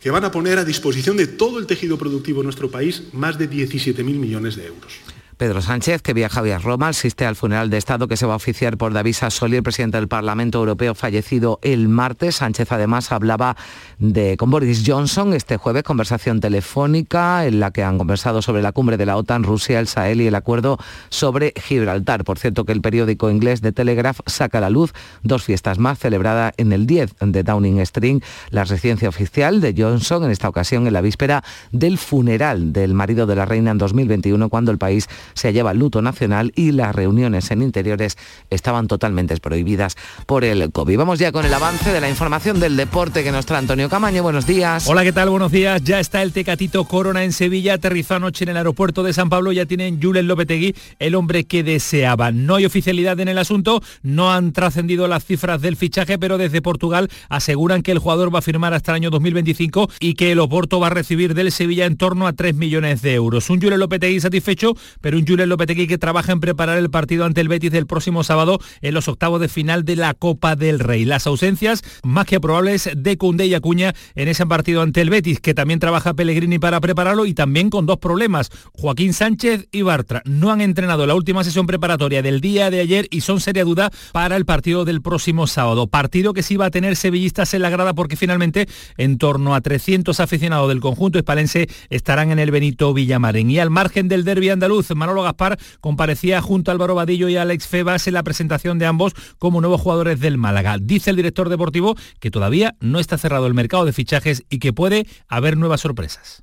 [0.00, 3.36] que van a poner a disposición de todo el tejido productivo de nuestro país más
[3.38, 4.92] de 17.000 millones de euros.
[5.38, 8.32] Pedro Sánchez, que viaja hoy a Roma, asiste al funeral de Estado que se va
[8.32, 12.34] a oficiar por David Sassoli, el presidente del Parlamento Europeo fallecido el martes.
[12.36, 13.56] Sánchez además hablaba
[14.00, 18.72] de, con Boris Johnson este jueves, conversación telefónica en la que han conversado sobre la
[18.72, 20.76] cumbre de la OTAN, Rusia, el Sahel y el acuerdo
[21.08, 22.24] sobre Gibraltar.
[22.24, 26.00] Por cierto, que el periódico inglés The Telegraph saca a la luz dos fiestas más
[26.00, 30.88] celebradas en el 10 de Downing Street, la residencia oficial de Johnson, en esta ocasión
[30.88, 35.08] en la víspera del funeral del marido de la reina en 2021, cuando el país
[35.34, 38.16] se hallaba luto nacional y las reuniones en interiores
[38.50, 40.98] estaban totalmente prohibidas por el COVID.
[40.98, 44.22] Vamos ya con el avance de la información del deporte que nos trae Antonio Camaño.
[44.22, 44.88] Buenos días.
[44.88, 45.30] Hola, ¿qué tal?
[45.30, 45.82] Buenos días.
[45.84, 49.52] Ya está el Tecatito Corona en Sevilla, aterrizó anoche en el aeropuerto de San Pablo,
[49.52, 52.32] ya tienen Julen Lopetegui, el hombre que deseaba.
[52.32, 56.62] No hay oficialidad en el asunto, no han trascendido las cifras del fichaje, pero desde
[56.62, 60.38] Portugal aseguran que el jugador va a firmar hasta el año 2025 y que el
[60.38, 63.50] Oporto va a recibir del Sevilla en torno a 3 millones de euros.
[63.50, 67.48] Un Julen Lopetegui satisfecho, pero un Julen que trabaja en preparar el partido ante el
[67.48, 71.04] Betis del próximo sábado en los octavos de final de la Copa del Rey.
[71.04, 75.40] Las ausencias más que probables de Cundé y Acuña en ese partido ante el Betis,
[75.40, 78.50] que también trabaja Pellegrini para prepararlo y también con dos problemas.
[78.72, 83.06] Joaquín Sánchez y Bartra no han entrenado la última sesión preparatoria del día de ayer
[83.10, 85.86] y son seria duda para el partido del próximo sábado.
[85.86, 89.60] Partido que sí va a tener sevillistas en la grada porque finalmente en torno a
[89.60, 93.50] 300 aficionados del conjunto hispalense estarán en el Benito Villamarín.
[93.50, 97.42] Y al margen del derby andaluz, Manolo Gaspar comparecía junto a Álvaro Vadillo y a
[97.42, 100.76] Alex Febas en la presentación de ambos como nuevos jugadores del Málaga.
[100.78, 104.74] Dice el director deportivo que todavía no está cerrado el mercado de fichajes y que
[104.74, 106.42] puede haber nuevas sorpresas.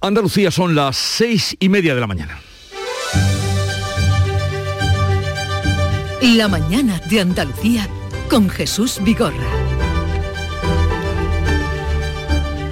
[0.00, 2.40] Andalucía son las seis y media de la mañana.
[6.22, 7.88] La mañana de Andalucía
[8.30, 9.59] con Jesús Vigorra.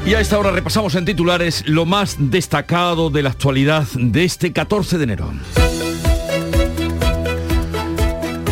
[0.08, 4.54] Y a esta hora repasamos en titulares lo más destacado de la actualidad de este
[4.54, 5.30] 14 de enero.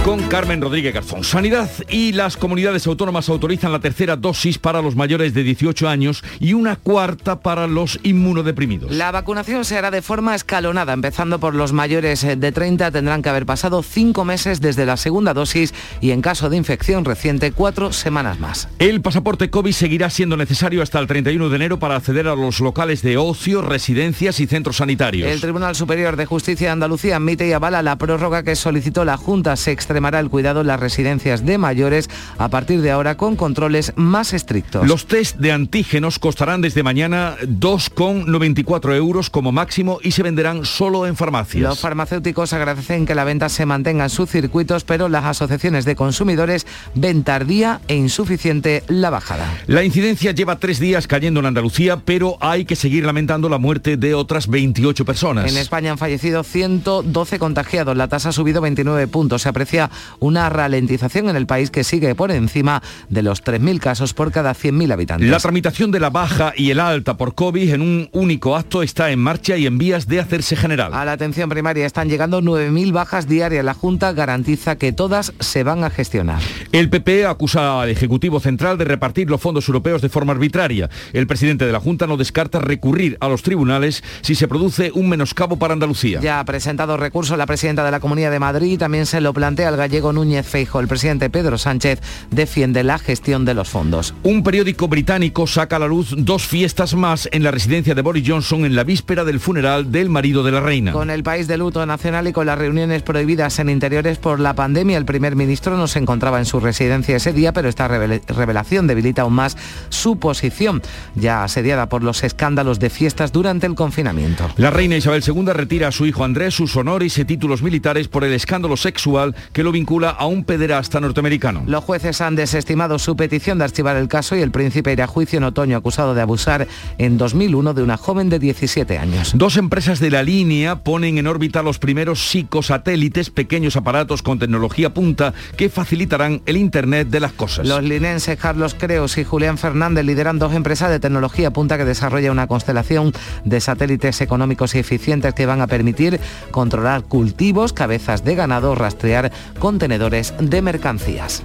[0.07, 1.25] Con Carmen Rodríguez Garzón.
[1.25, 6.23] Sanidad y las comunidades autónomas autorizan la tercera dosis para los mayores de 18 años
[6.39, 8.93] y una cuarta para los inmunodeprimidos.
[8.93, 13.21] La vacunación se hará de forma escalonada, empezando por los mayores eh, de 30 tendrán
[13.21, 17.51] que haber pasado cinco meses desde la segunda dosis y en caso de infección reciente
[17.51, 18.69] cuatro semanas más.
[18.79, 22.61] El pasaporte COVID seguirá siendo necesario hasta el 31 de enero para acceder a los
[22.61, 25.29] locales de ocio, residencias y centros sanitarios.
[25.29, 29.17] El Tribunal Superior de Justicia de Andalucía admite y avala la prórroga que solicitó la
[29.17, 29.57] Junta.
[29.57, 33.95] Se extremará el cuidado en las residencias de mayores a partir de ahora con controles
[33.97, 34.87] más estrictos.
[34.87, 41.07] Los test de antígenos costarán desde mañana 2,94 euros como máximo y se venderán solo
[41.07, 41.63] en farmacias.
[41.63, 45.97] Los farmacéuticos agradecen que la venta se mantenga en sus circuitos, pero las asociaciones de
[45.97, 49.51] consumidores ven tardía e insuficiente la bajada.
[49.67, 53.97] La incidencia lleva tres días cayendo en Andalucía, pero hay que seguir lamentando la muerte
[53.97, 55.51] de otras 28 personas.
[55.51, 57.97] En España han fallecido 112 contagiados.
[57.97, 59.43] La tasa ha subido 29 puntos.
[59.43, 59.86] Se aprecia
[60.19, 64.55] una ralentización en el país que sigue por encima de los 3.000 casos por cada
[64.55, 65.29] 100.000 habitantes.
[65.29, 69.11] La tramitación de la baja y el alta por COVID en un único acto está
[69.11, 70.95] en marcha y en vías de hacerse general.
[70.95, 73.65] A la atención primaria están llegando 9.000 bajas diarias.
[73.65, 76.41] La Junta garantiza que todas se van a gestionar.
[76.73, 80.91] El PP acusa al Ejecutivo Central de repartir los fondos europeos de forma arbitraria.
[81.13, 85.09] El presidente de la Junta no descarta recurrir a los tribunales si se produce un
[85.09, 86.21] menoscabo para Andalucía.
[86.21, 89.33] Ya ha presentado recurso la presidenta de la Comunidad de Madrid y también se lo
[89.33, 90.81] plantea gallego Núñez Feijo.
[90.81, 94.15] El presidente Pedro Sánchez defiende la gestión de los fondos.
[94.23, 98.25] Un periódico británico saca a la luz dos fiestas más en la residencia de Boris
[98.27, 100.93] Johnson en la víspera del funeral del marido de la reina.
[100.93, 104.55] Con el país de luto nacional y con las reuniones prohibidas en interiores por la
[104.55, 108.21] pandemia, el primer ministro no se encontraba en su residencia ese día, pero esta revela-
[108.27, 109.57] revelación debilita aún más
[109.89, 110.83] su posición,
[111.15, 114.49] ya asediada por los escándalos de fiestas durante el confinamiento.
[114.57, 118.25] La reina Isabel II retira a su hijo Andrés sus honores y títulos militares por
[118.25, 121.63] el escándalo sexual que lo vincula a un pederasta norteamericano.
[121.65, 125.07] Los jueces han desestimado su petición de archivar el caso y el príncipe irá a
[125.07, 129.33] juicio en otoño acusado de abusar en 2001 de una joven de 17 años.
[129.35, 134.93] Dos empresas de la línea ponen en órbita los primeros psicosatélites, pequeños aparatos con tecnología
[134.93, 137.67] punta que facilitarán el Internet de las cosas.
[137.67, 142.31] Los linenses Carlos Creos y Julián Fernández lideran dos empresas de tecnología punta que desarrolla
[142.31, 143.15] una constelación
[143.47, 149.33] de satélites económicos y eficientes que van a permitir controlar cultivos, cabezas de ganado, rastrear
[149.59, 151.43] contenedores de mercancías.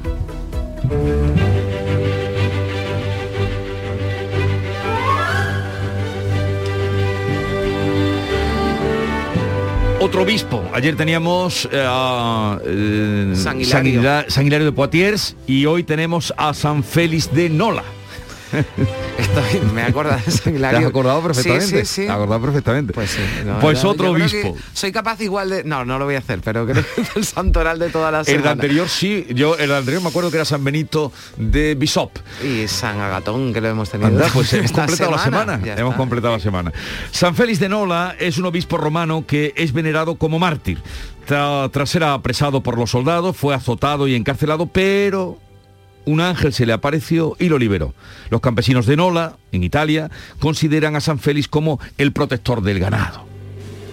[9.99, 10.63] Otro obispo.
[10.73, 13.65] Ayer teníamos eh, a eh, San Hilario.
[13.65, 17.83] San Hila- San Hilario de Poitiers y hoy tenemos a San Félix de Nola.
[19.17, 20.79] Estoy, me acuerdo de San Hilario.
[20.79, 21.65] ¿Te has acordado perfectamente?
[21.67, 22.01] Sí, sí, sí.
[22.03, 22.93] Te has acordado perfectamente.
[22.93, 23.21] Pues sí.
[23.45, 24.55] no, Pues no, otro obispo.
[24.73, 25.63] Soy capaz igual de...
[25.63, 28.21] No, no lo voy a hacer, pero creo que es el santoral de toda la
[28.21, 32.11] El de anterior sí, yo el anterior me acuerdo que era San Benito de Bisop.
[32.43, 34.07] Y San Agatón, que lo hemos tenido.
[34.09, 35.59] Anda, pues hemos completado la semana.
[35.63, 35.97] Ya Hemos está.
[35.97, 36.73] completado la semana.
[37.11, 40.79] San Félix de Nola es un obispo romano que es venerado como mártir.
[41.27, 45.37] Tra- tras ser apresado por los soldados, fue azotado y encarcelado, pero
[46.05, 47.93] un ángel se le apareció y lo liberó.
[48.29, 50.09] Los campesinos de Nola, en Italia,
[50.39, 53.25] consideran a San Félix como el protector del ganado.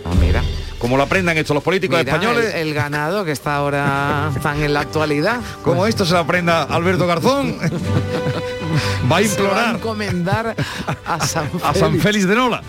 [0.05, 0.43] Ah, mira.
[0.79, 4.63] Como lo aprendan esto los políticos Mira, españoles, El, el ganado que está ahora tan
[4.63, 5.41] en la actualidad.
[5.65, 10.57] como esto se lo aprenda Alberto Garzón, va a Se va a implorar encomendar
[11.05, 12.03] a San a San Félix.
[12.03, 12.63] Félix de Nola.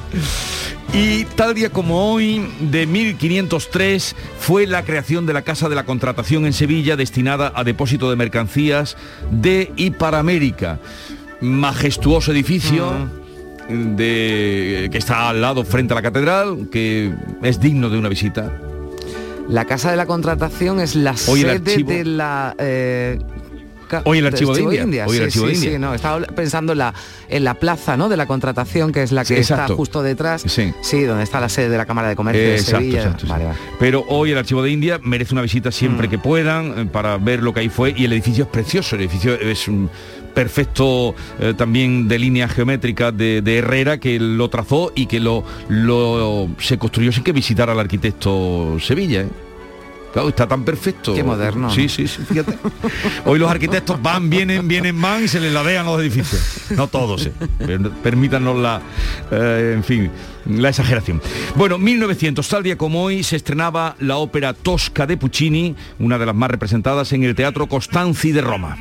[0.94, 5.86] Y tal día como hoy, de 1503, fue la creación de la Casa de la
[5.86, 8.98] Contratación en Sevilla, destinada a depósito de mercancías
[9.30, 10.80] de y para América.
[11.42, 13.20] Majestuoso edificio.
[13.70, 17.14] De, que está al lado frente a la catedral, que
[17.44, 18.52] es digno de una visita.
[19.48, 22.56] La Casa de la Contratación es la Hoy sede de la...
[22.58, 23.20] eh,
[24.06, 25.06] Hoy el archivo de India.
[25.08, 25.72] Hoy el Sí, archivo sí, de India.
[25.72, 26.94] sí, no, estaba pensando en la,
[27.30, 28.10] en la plaza ¿no?
[28.10, 29.76] de la contratación, que es la que Sí, está exacto.
[29.76, 30.44] justo detrás.
[30.46, 30.74] Sí.
[31.04, 33.02] donde está la sede de la Cámara de Comercio de Exacto, Sevilla.
[33.04, 33.48] exacto, Vale, sí.
[33.50, 33.60] vale.
[33.80, 36.12] Pero hoy el Archivo de India merece una visita siempre Mm.
[36.12, 39.02] que puedan eh, para ver lo que ahí fue y el edificio es precioso, el
[39.02, 39.90] edificio es un
[40.34, 45.44] perfecto eh, también de línea geométrica de, de Herrera que lo trazó y que lo,
[45.68, 49.22] lo se construyó sin que visitara al arquitecto Sevilla.
[49.22, 49.28] ¿eh?
[50.14, 51.14] Claro, está tan perfecto.
[51.14, 51.90] Qué moderno, Sí, ¿no?
[51.90, 52.58] sí, sí, fíjate.
[53.26, 56.42] Hoy los arquitectos van, vienen, vienen, van y se les ladean los edificios.
[56.76, 57.34] No todos, eh.
[57.60, 58.82] Per- Permítanos la,
[59.32, 60.10] eh, en fin,
[60.48, 61.22] la exageración.
[61.56, 66.26] Bueno, 1900, tal día como hoy, se estrenaba la ópera Tosca de Puccini, una de
[66.26, 68.78] las más representadas en el Teatro Costanzi de Roma.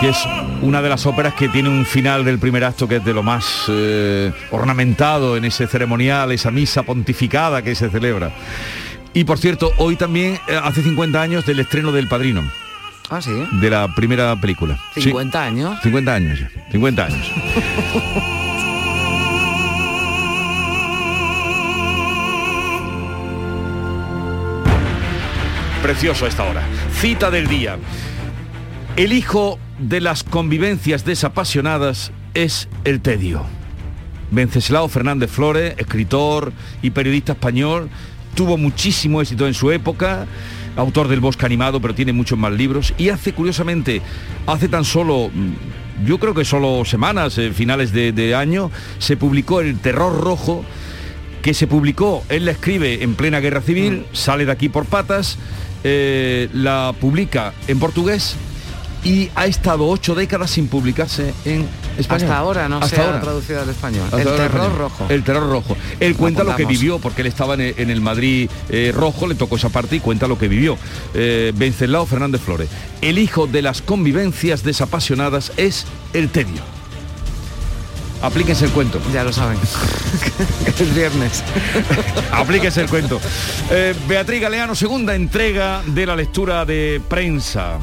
[0.00, 0.18] Que es
[0.62, 3.22] una de las óperas que tiene un final del primer acto que es de lo
[3.22, 8.30] más eh, ornamentado en ese ceremonial, esa misa pontificada que se celebra.
[9.12, 12.42] Y por cierto, hoy también eh, hace 50 años del estreno del Padrino,
[13.10, 13.30] Ah, sí.
[13.52, 14.78] de la primera película.
[14.94, 15.78] Sí, 50 años.
[15.82, 17.30] 50 años, ya, 50 años.
[25.82, 26.62] Precioso a esta hora.
[26.94, 27.76] Cita del día.
[28.96, 33.44] El hijo de las convivencias desapasionadas es el tedio.
[34.30, 36.52] Venceslao Fernández Flores, escritor
[36.82, 37.88] y periodista español,
[38.34, 40.26] tuvo muchísimo éxito en su época,
[40.76, 44.02] autor del Bosque Animado, pero tiene muchos más libros, y hace, curiosamente,
[44.46, 49.16] hace tan solo, mm, yo creo que solo semanas, eh, finales de, de año, se
[49.16, 50.64] publicó El Terror Rojo,
[51.42, 55.38] que se publicó, él la escribe en plena guerra civil, sale de aquí por patas,
[55.84, 58.36] eh, la publica en portugués
[59.04, 62.22] y ha estado ocho décadas sin publicarse en español.
[62.22, 63.20] Hasta ahora no Hasta se ha ahora.
[63.20, 64.04] traducido al español.
[64.06, 64.78] Hasta el terror español.
[64.78, 65.06] rojo.
[65.10, 65.76] El terror rojo.
[66.00, 69.26] Él cuenta lo que vivió, porque él estaba en el, en el Madrid eh, rojo,
[69.26, 70.76] le tocó esa parte y cuenta lo que vivió.
[71.14, 71.52] Eh,
[72.08, 72.68] Fernández Flores.
[73.02, 76.62] El hijo de las convivencias desapasionadas es el tedio.
[78.22, 79.00] Aplíquense el cuento.
[79.12, 79.58] Ya lo saben.
[80.66, 81.44] es viernes.
[82.32, 83.20] Aplíquese el cuento.
[83.70, 87.78] Eh, Beatriz Galeano, segunda entrega de la lectura de prensa.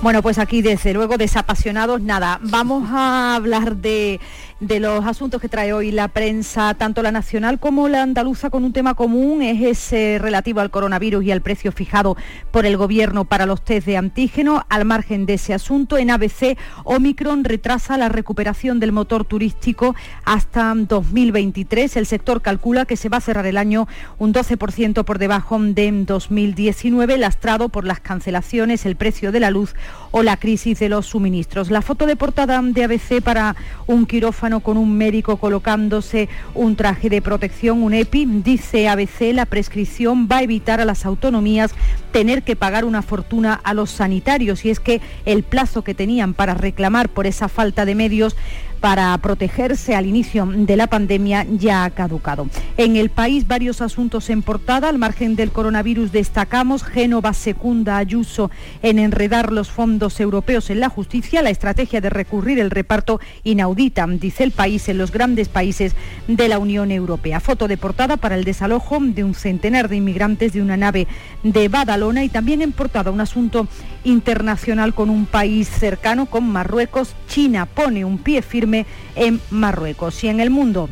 [0.00, 2.38] Bueno, pues aquí desde luego desapasionados, nada.
[2.42, 4.20] Vamos a hablar de,
[4.60, 8.64] de los asuntos que trae hoy la prensa, tanto la nacional como la andaluza, con
[8.64, 12.16] un tema común, es ese relativo al coronavirus y al precio fijado
[12.50, 14.64] por el gobierno para los test de antígeno.
[14.68, 19.94] Al margen de ese asunto, en ABC, Omicron retrasa la recuperación del motor turístico
[20.24, 21.96] hasta 2023.
[21.96, 23.86] El sector calcula que se va a cerrar el año
[24.18, 29.74] un 12% por debajo de 2019, lastrado por las cancelaciones, el precio de la luz
[30.10, 31.70] o la crisis de los suministros.
[31.70, 33.54] La foto de portada de ABC para
[33.86, 39.44] un quirófano con un médico colocándose un traje de protección, un EPI, dice ABC, la
[39.46, 41.74] prescripción va a evitar a las autonomías
[42.12, 44.64] tener que pagar una fortuna a los sanitarios.
[44.64, 48.36] Y es que el plazo que tenían para reclamar por esa falta de medios
[48.80, 52.46] para protegerse al inicio de la pandemia ya ha caducado.
[52.76, 58.50] En el país varios asuntos en portada, al margen del coronavirus destacamos Génova secunda Ayuso
[58.82, 64.06] en enredar los fondos europeos en la justicia, la estrategia de recurrir el reparto inaudita,
[64.06, 65.94] dice el país, en los grandes países
[66.28, 67.40] de la Unión Europea.
[67.40, 71.06] Foto de portada para el desalojo de un centenar de inmigrantes de una nave
[71.42, 73.66] de Badalona y también en portada un asunto
[74.04, 77.14] internacional con un país cercano, con Marruecos.
[77.28, 80.88] China pone un pie firme en Marruecos y en el mundo.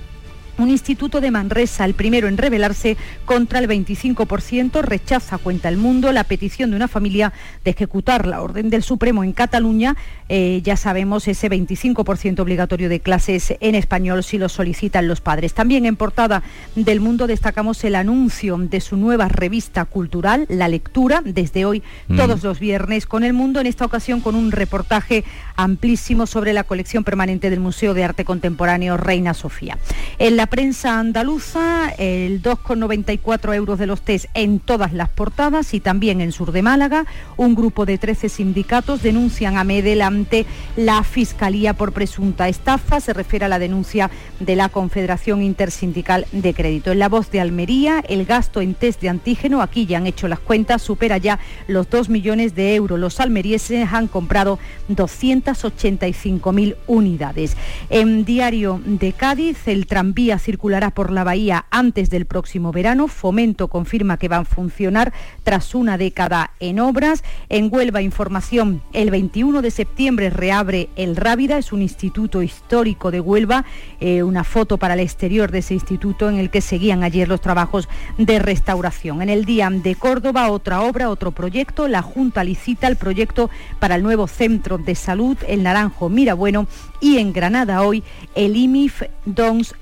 [0.59, 6.13] Un instituto de Manresa, el primero en rebelarse contra el 25%, rechaza, cuenta el mundo,
[6.13, 7.33] la petición de una familia
[7.65, 9.97] de ejecutar la orden del Supremo en Cataluña.
[10.29, 15.55] Eh, ya sabemos ese 25% obligatorio de clases en español si lo solicitan los padres.
[15.55, 16.43] También en portada
[16.75, 22.17] del mundo destacamos el anuncio de su nueva revista cultural, La Lectura, desde hoy Mm.
[22.17, 25.25] todos los viernes con el mundo, en esta ocasión con un reportaje
[25.57, 29.79] amplísimo sobre la colección permanente del Museo de Arte Contemporáneo Reina Sofía.
[30.19, 35.81] En la prensa andaluza, el 2,94 euros de los test en todas las portadas y
[35.81, 41.03] también en Sur de Málaga, un grupo de 13 sindicatos denuncian a Medel ante la
[41.05, 43.01] Fiscalía por presunta estafa.
[43.01, 46.93] Se refiere a la denuncia de la Confederación Intersindical de Crédito.
[46.93, 50.29] En la voz de Almería, el gasto en test de antígeno, aquí ya han hecho
[50.29, 52.99] las cuentas, supera ya los 2 millones de euros.
[52.99, 54.59] Los almerieses han comprado
[54.91, 57.57] 285.000 unidades.
[57.91, 63.09] En Diario de Cádiz, el tranvía circulará por la bahía antes del próximo verano.
[63.09, 65.13] Fomento confirma que va a funcionar
[65.43, 67.23] tras una década en obras.
[67.49, 73.21] En Huelva, información, el 21 de septiembre reabre el Rábida, es un instituto histórico de
[73.21, 73.65] Huelva,
[74.01, 77.41] eh, una foto para el exterior de ese instituto en el que seguían ayer los
[77.41, 79.23] trabajos de restauración.
[79.23, 83.97] En el día de Córdoba, otra obra, otro proyecto, la Junta licita el proyecto para
[83.97, 86.67] el nuevo centro de salud, el Naranjo Mirabueno,
[87.01, 88.03] y en Granada hoy
[88.35, 89.75] el IMIF DONS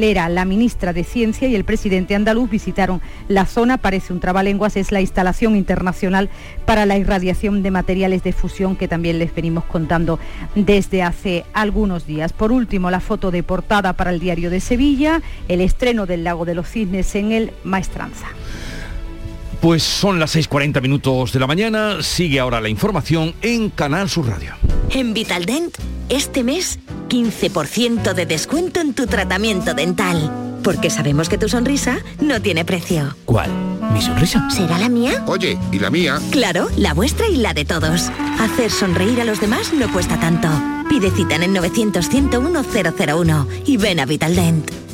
[0.00, 4.92] La ministra de Ciencia y el presidente andaluz visitaron la zona, parece un trabalenguas, es
[4.92, 6.30] la instalación internacional
[6.64, 10.18] para la irradiación de materiales de fusión que también les venimos contando
[10.54, 12.32] desde hace algunos días.
[12.32, 16.46] Por último, la foto de portada para el diario de Sevilla, el estreno del Lago
[16.46, 18.28] de los Cisnes en el Maestranza.
[19.60, 24.28] Pues son las 6.40 minutos de la mañana, sigue ahora la información en Canal Sur
[24.28, 24.54] Radio.
[24.88, 25.76] En Vitaldent,
[26.08, 26.78] este mes,
[27.10, 30.58] 15% de descuento en tu tratamiento dental.
[30.64, 33.14] Porque sabemos que tu sonrisa no tiene precio.
[33.26, 33.50] ¿Cuál?
[33.92, 34.48] ¿Mi sonrisa?
[34.50, 35.22] ¿Será la mía?
[35.26, 36.18] Oye, ¿y la mía?
[36.30, 38.10] Claro, la vuestra y la de todos.
[38.38, 40.48] Hacer sonreír a los demás no cuesta tanto.
[40.88, 44.89] Pide cita en el 900-101-001 y ven a Vitaldent.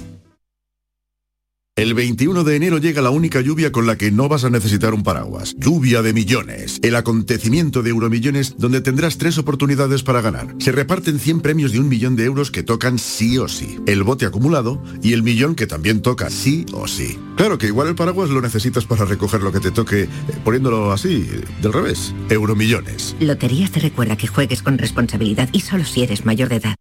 [1.79, 4.95] El 21 de enero llega la única lluvia con la que no vas a necesitar
[4.95, 5.55] un paraguas.
[5.59, 6.79] Lluvia de millones.
[6.83, 10.55] El acontecimiento de Euromillones donde tendrás tres oportunidades para ganar.
[10.59, 13.79] Se reparten 100 premios de un millón de euros que tocan sí o sí.
[13.85, 17.19] El bote acumulado y el millón que también toca sí o sí.
[17.37, 20.09] Claro que igual el paraguas lo necesitas para recoger lo que te toque, eh,
[20.45, 21.29] poniéndolo así,
[21.61, 22.15] del revés.
[22.31, 23.15] Euromillones.
[23.21, 26.77] Loterías te recuerda que juegues con responsabilidad y solo si eres mayor de edad.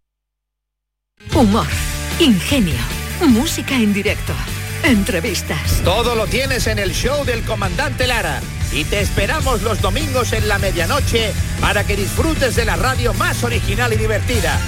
[1.36, 1.68] Humor,
[2.22, 2.80] ingenio,
[3.28, 4.32] música en directo,
[4.86, 5.82] entrevistas.
[5.84, 8.42] Todo lo tienes en el show del comandante Lara.
[8.72, 13.44] Y te esperamos los domingos en la medianoche para que disfrutes de la radio más
[13.44, 14.60] original y divertida.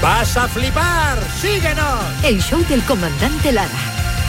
[0.00, 1.18] ¡Vas a flipar!
[1.40, 2.00] ¡Síguenos!
[2.22, 3.70] El show del comandante Lara.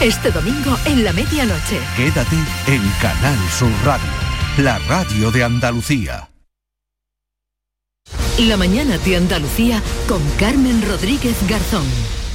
[0.00, 1.80] Este domingo en la medianoche.
[1.96, 2.36] Quédate
[2.66, 4.10] en Canal Sur Radio,
[4.58, 6.28] la radio de Andalucía.
[8.38, 11.84] La mañana de Andalucía con Carmen Rodríguez Garzón.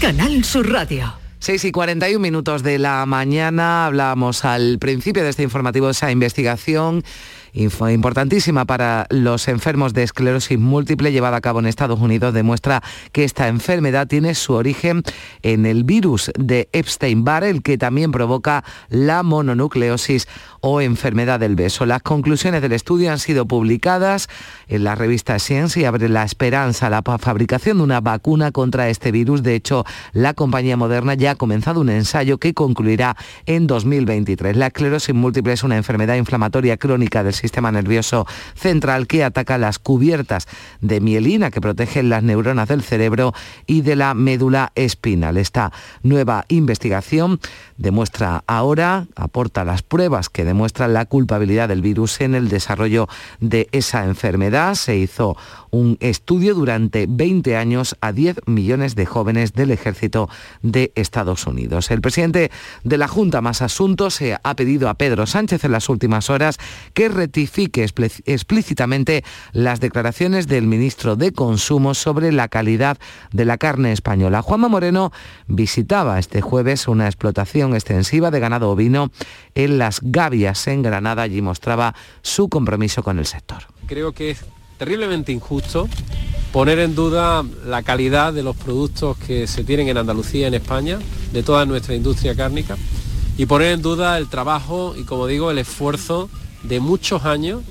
[0.02, 1.23] Canal Sur Radio.
[1.44, 6.10] 6 y 41 minutos de la mañana hablábamos al principio de este informativo de esa
[6.10, 7.04] investigación
[7.54, 12.84] info importantísima para los enfermos de esclerosis múltiple llevada a cabo en Estados Unidos demuestra
[13.12, 15.04] que esta enfermedad tiene su origen
[15.42, 20.28] en el virus de Epstein-Barr, el que también provoca la mononucleosis
[20.62, 21.86] o enfermedad del beso.
[21.86, 24.30] Las conclusiones del estudio han sido publicadas
[24.68, 28.90] en la revista Science y abre la esperanza a la fabricación de una vacuna contra
[28.90, 29.44] este virus.
[29.44, 34.56] De hecho, la compañía Moderna ya ha comenzado un ensayo que concluirá en 2023.
[34.56, 38.26] La esclerosis múltiple es una enfermedad inflamatoria crónica del sistema nervioso
[38.56, 40.48] central que ataca las cubiertas
[40.80, 43.34] de mielina que protegen las neuronas del cerebro
[43.68, 45.36] y de la médula espinal.
[45.36, 45.74] Esta
[46.04, 47.42] nueva investigación
[47.78, 53.10] demuestra ahora, aporta las pruebas que demuestran la culpabilidad del virus en el desarrollo
[53.42, 54.76] de esa enfermedad.
[54.76, 55.36] Se hizo
[55.74, 60.30] un estudio durante 20 años a 10 millones de jóvenes del ejército
[60.62, 61.90] de Estados Unidos.
[61.90, 62.52] El presidente
[62.84, 66.60] de la Junta Más Asuntos se ha pedido a Pedro Sánchez en las últimas horas
[66.94, 73.00] que rectifique explícitamente las declaraciones del ministro de Consumo sobre la calidad
[73.32, 74.44] de la carne española.
[74.44, 75.12] Juanma Moreno
[75.48, 79.10] visitaba este jueves una explotación extensiva de ganado ovino
[79.56, 81.24] en Las Gavias, en Granada.
[81.24, 83.64] Allí mostraba su compromiso con el sector.
[83.88, 84.36] Creo que
[84.78, 85.88] terriblemente injusto
[86.52, 91.00] poner en duda la calidad de los productos que se tienen en Andalucía, en España,
[91.32, 92.78] de toda nuestra industria cárnica,
[93.38, 96.30] y poner en duda el trabajo y, como digo, el esfuerzo
[96.62, 97.62] de muchos años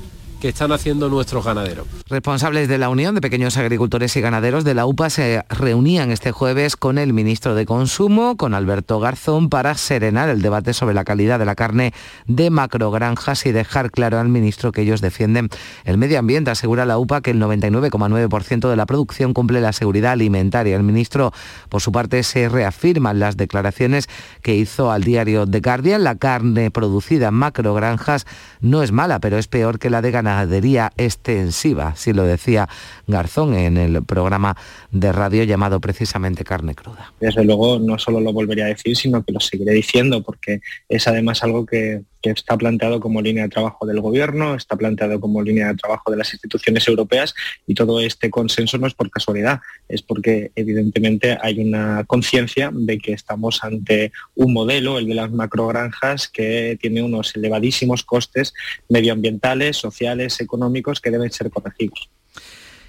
[0.43, 1.87] que están haciendo nuestros ganaderos.
[2.09, 6.33] Responsables de la Unión de Pequeños Agricultores y Ganaderos de la UPA se reunían este
[6.33, 11.05] jueves con el ministro de Consumo, con Alberto Garzón, para serenar el debate sobre la
[11.05, 11.95] calidad de la carne
[12.27, 15.49] de macrogranjas y dejar claro al ministro que ellos defienden
[15.85, 16.51] el medio ambiente.
[16.51, 20.75] Asegura la UPA que el 99,9% de la producción cumple la seguridad alimentaria.
[20.75, 21.33] El ministro,
[21.69, 24.09] por su parte, se reafirman las declaraciones
[24.43, 26.03] que hizo al diario The Guardian.
[26.03, 28.27] La carne producida en macrogranjas
[28.61, 32.69] no es mala, pero es peor que la de ganado ganadería extensiva, así lo decía
[33.07, 34.57] Garzón en el programa
[34.91, 37.13] de radio llamado precisamente Carne Cruda.
[37.21, 41.07] Desde luego no solo lo volvería a decir, sino que lo seguiré diciendo, porque es
[41.07, 45.43] además algo que, que está planteado como línea de trabajo del Gobierno, está planteado como
[45.43, 47.35] línea de trabajo de las instituciones europeas
[47.67, 52.99] y todo este consenso no es por casualidad, es porque evidentemente hay una conciencia de
[52.99, 58.55] que estamos ante un modelo, el de las macrogranjas, que tiene unos elevadísimos costes
[58.89, 62.09] medioambientales, sociales, económicos que deben ser corregidos.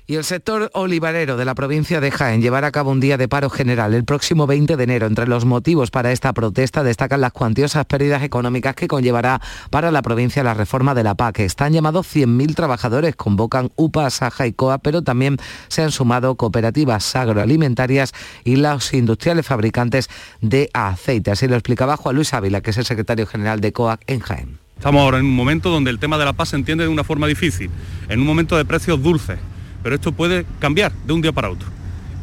[0.06, 3.30] Y el sector olivarero de la provincia de Jaén llevará a cabo un día de
[3.30, 5.08] paro general el próximo 20 de enero.
[5.08, 9.40] Entre los motivos para esta protesta destacan las cuantiosas pérdidas económicas que conllevará
[9.70, 11.40] para la provincia la reforma de la PAC.
[11.40, 15.38] Están llamados 100.000 trabajadores, convocan UPA, Saja y COA, pero también
[15.70, 18.12] se han sumado cooperativas agroalimentarias
[18.44, 20.10] y los industriales fabricantes
[20.42, 21.32] de aceite.
[21.32, 24.60] Así lo explicaba Juan Luis Ávila, que es el secretario general de COAC en Jaén.
[24.76, 27.06] Estamos ahora en un momento donde el tema de la paz se entiende de una
[27.06, 27.72] forma difícil,
[28.10, 29.40] en un momento de precios dulces
[29.84, 31.68] pero esto puede cambiar de un día para otro.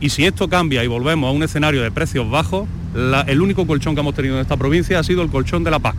[0.01, 2.67] Y si esto cambia y volvemos a un escenario de precios bajos,
[3.27, 5.79] el único colchón que hemos tenido en esta provincia ha sido el colchón de la
[5.79, 5.95] paz.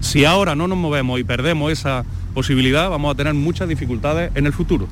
[0.00, 4.46] Si ahora no nos movemos y perdemos esa posibilidad, vamos a tener muchas dificultades en
[4.46, 4.88] el futuro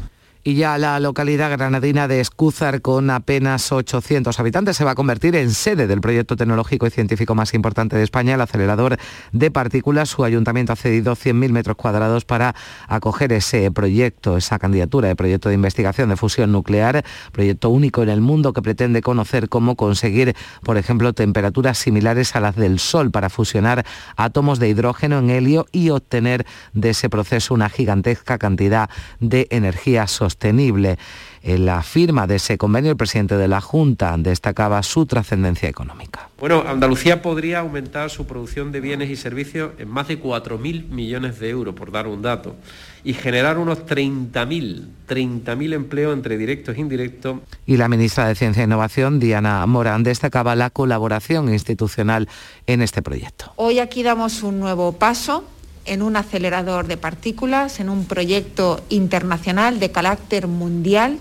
[0.47, 5.35] y ya la localidad granadina de Escúzar, con apenas 800 habitantes, se va a convertir
[5.35, 8.97] en sede del proyecto tecnológico y científico más importante de España, el acelerador
[9.33, 10.09] de partículas.
[10.09, 12.55] Su ayuntamiento ha cedido 100.000 metros cuadrados para
[12.87, 18.09] acoger ese proyecto, esa candidatura de proyecto de investigación de fusión nuclear, proyecto único en
[18.11, 23.11] el mundo que pretende conocer cómo conseguir, por ejemplo, temperaturas similares a las del Sol
[23.11, 23.85] para fusionar
[24.15, 28.89] átomos de hidrógeno en helio y obtener de ese proceso una gigantesca cantidad
[29.19, 30.99] de energía sostenible sostenible.
[31.43, 36.29] En la firma de ese convenio, el presidente de la Junta destacaba su trascendencia económica.
[36.41, 41.39] Bueno, Andalucía podría aumentar su producción de bienes y servicios en más de 4.000 millones
[41.39, 42.57] de euros, por dar un dato,
[43.05, 47.39] y generar unos 30.000, 30.000 empleos entre directos e indirectos.
[47.65, 52.29] Y la ministra de Ciencia e Innovación, Diana Morán, destacaba la colaboración institucional
[52.67, 53.53] en este proyecto.
[53.55, 55.45] Hoy aquí damos un nuevo paso
[55.87, 61.19] en un acelerador de partículas, en un proyecto internacional de carácter mundial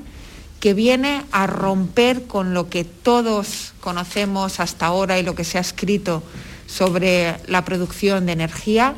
[0.59, 5.57] que viene a romper con lo que todos conocemos hasta ahora y lo que se
[5.57, 6.23] ha escrito
[6.65, 8.95] sobre la producción de energía.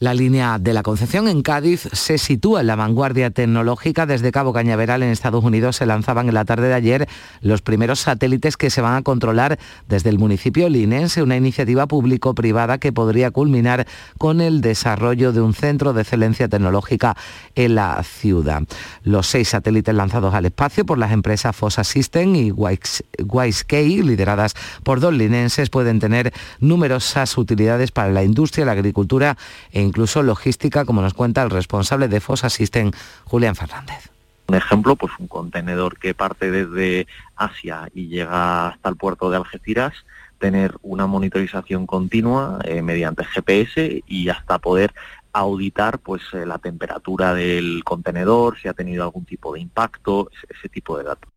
[0.00, 4.06] La línea de la Concepción en Cádiz se sitúa en la vanguardia tecnológica.
[4.06, 7.06] Desde Cabo Cañaveral en Estados Unidos se lanzaban en la tarde de ayer
[7.42, 9.58] los primeros satélites que se van a controlar
[9.90, 13.86] desde el municipio linense, una iniciativa público-privada que podría culminar
[14.16, 17.14] con el desarrollo de un centro de excelencia tecnológica
[17.54, 18.62] en la ciudad.
[19.02, 24.98] Los seis satélites lanzados al espacio por las empresas Fossa System y WiseKey, lideradas por
[24.98, 29.36] dos linenses, pueden tener numerosas utilidades para la industria, la agricultura
[29.72, 32.92] e incluso logística, como nos cuenta el responsable de FOS Asisten,
[33.24, 34.08] Julián Fernández.
[34.46, 39.36] Un ejemplo, pues un contenedor que parte desde Asia y llega hasta el puerto de
[39.36, 39.92] Algeciras,
[40.38, 44.94] tener una monitorización continua eh, mediante GPS y hasta poder
[45.32, 50.68] auditar pues eh, la temperatura del contenedor, si ha tenido algún tipo de impacto, ese
[50.68, 51.30] tipo de datos.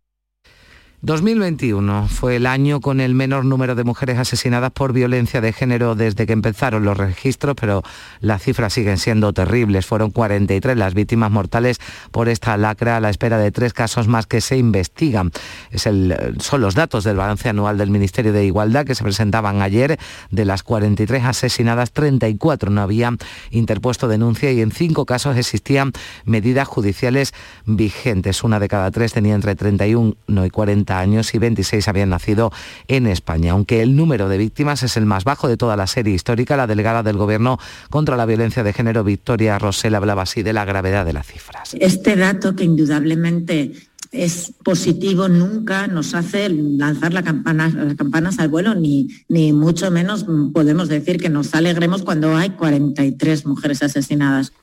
[1.06, 5.96] 2021 fue el año con el menor número de mujeres asesinadas por violencia de género
[5.96, 7.84] desde que empezaron los registros, pero
[8.22, 9.86] las cifras siguen siendo terribles.
[9.86, 11.80] Fueron 43 las víctimas mortales
[12.12, 15.34] por esta lacra a la espera de tres casos más que se investigan.
[15.76, 20.00] Son los datos del balance anual del Ministerio de Igualdad que se presentaban ayer.
[20.32, 23.18] De las 43 asesinadas, 34 no habían
[23.52, 25.92] interpuesto denuncia y en cinco casos existían
[26.24, 27.34] medidas judiciales
[27.66, 28.42] vigentes.
[28.46, 32.52] Una de cada tres tenía entre 31 y 40 años y 26 habían nacido
[32.88, 33.54] en España.
[33.54, 36.68] Aunque el número de víctimas es el más bajo de toda la serie histórica, la
[36.68, 41.06] delegada del Gobierno contra la violencia de género, Victoria Rosell, hablaba así de la gravedad
[41.06, 41.76] de las cifras.
[41.80, 43.74] Este dato que indudablemente
[44.14, 49.90] es positivo, nunca nos hace lanzar la campana, las campanas al vuelo, ni, ni mucho
[49.90, 54.54] menos podemos decir que nos alegremos cuando hay 43 mujeres asesinadas.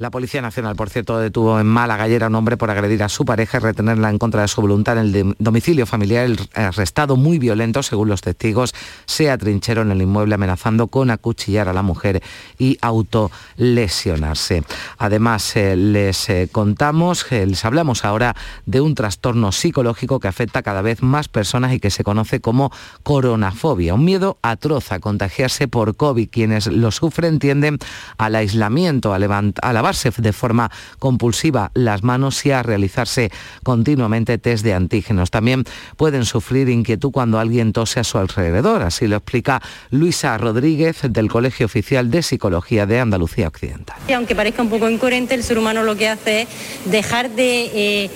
[0.00, 3.10] La Policía Nacional, por cierto, detuvo en Málaga ayer a un hombre por agredir a
[3.10, 6.24] su pareja y retenerla en contra de su voluntad en el domicilio familiar.
[6.24, 8.74] El arrestado muy violento, según los testigos,
[9.04, 12.22] se atrincheró en el inmueble amenazando con acuchillar a la mujer
[12.58, 14.64] y autolesionarse.
[14.96, 18.34] Además, eh, les eh, contamos, eh, les hablamos ahora
[18.64, 22.40] de un trastorno psicológico que afecta a cada vez más personas y que se conoce
[22.40, 22.72] como
[23.02, 26.30] coronafobia, un miedo atroz a contagiarse por COVID.
[26.30, 27.76] Quienes lo sufren tienden
[28.16, 33.30] al aislamiento, a levantar, a lavar de forma compulsiva las manos y a realizarse
[33.62, 35.30] continuamente test de antígenos.
[35.30, 35.64] También
[35.96, 38.82] pueden sufrir inquietud cuando alguien tose a su alrededor.
[38.82, 39.60] Así lo explica
[39.90, 43.96] Luisa Rodríguez del Colegio Oficial de Psicología de Andalucía Occidental.
[44.08, 46.48] Y aunque parezca un poco incoherente, el ser humano lo que hace es
[46.84, 48.10] dejar de eh,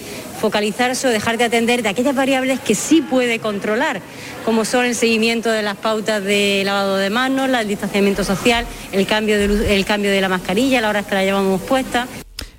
[0.45, 4.03] focalizarse o dejar de atender de aquellas variables que sí puede controlar,
[4.45, 9.07] como son el seguimiento de las pautas de lavado de manos, el distanciamiento social, el
[9.07, 12.07] cambio de, cambio de la mascarilla, la hora que la llevamos puesta.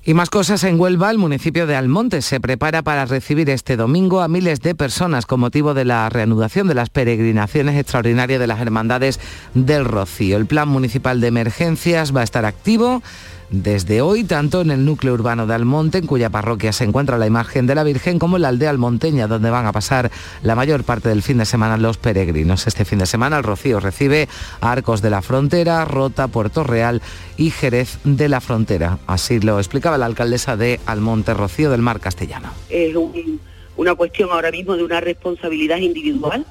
[0.03, 4.21] Y más cosas en Huelva, el municipio de Almonte se prepara para recibir este domingo
[4.21, 8.61] a miles de personas con motivo de la reanudación de las peregrinaciones extraordinarias de las
[8.61, 9.19] hermandades
[9.53, 10.37] del Rocío.
[10.37, 13.03] El plan municipal de emergencias va a estar activo
[13.49, 17.27] desde hoy, tanto en el núcleo urbano de Almonte, en cuya parroquia se encuentra la
[17.27, 20.11] imagen de la Virgen, como en la aldea almonteña, donde van a pasar
[20.43, 22.67] la mayor parte del fin de semana los peregrinos.
[22.67, 24.27] Este fin de semana el Rocío recibe
[24.61, 27.01] Arcos de la Frontera, Rota, Puerto Real
[27.37, 28.99] y Jerez de la Frontera.
[29.07, 32.49] Así lo explicaba la alcaldesa de Almonte, Rocío del Mar Castellano.
[32.69, 32.95] Es
[33.77, 36.45] una cuestión ahora mismo de una responsabilidad individual,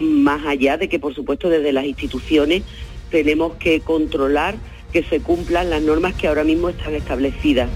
[0.00, 2.62] más allá de que, por supuesto, desde las instituciones
[3.10, 4.56] tenemos que controlar
[4.94, 7.68] que se cumplan las normas que ahora mismo están establecidas.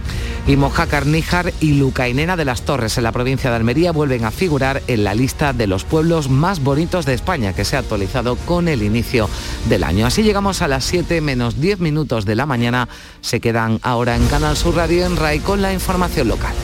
[0.46, 4.30] Y Moja Carníjar y Lucainena de las Torres en la provincia de Almería vuelven a
[4.30, 8.36] figurar en la lista de los pueblos más bonitos de España que se ha actualizado
[8.36, 9.28] con el inicio
[9.68, 10.06] del año.
[10.06, 12.88] Así llegamos a las 7 menos 10 minutos de la mañana.
[13.20, 16.54] Se quedan ahora en Canal Sur Radio en RAI con la información local.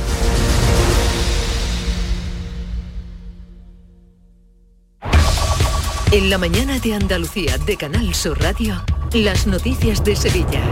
[6.15, 8.81] En la mañana de Andalucía de Canal Sur Radio.
[9.15, 10.63] Las noticias de Sevilla.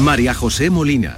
[0.00, 1.16] María José Molina.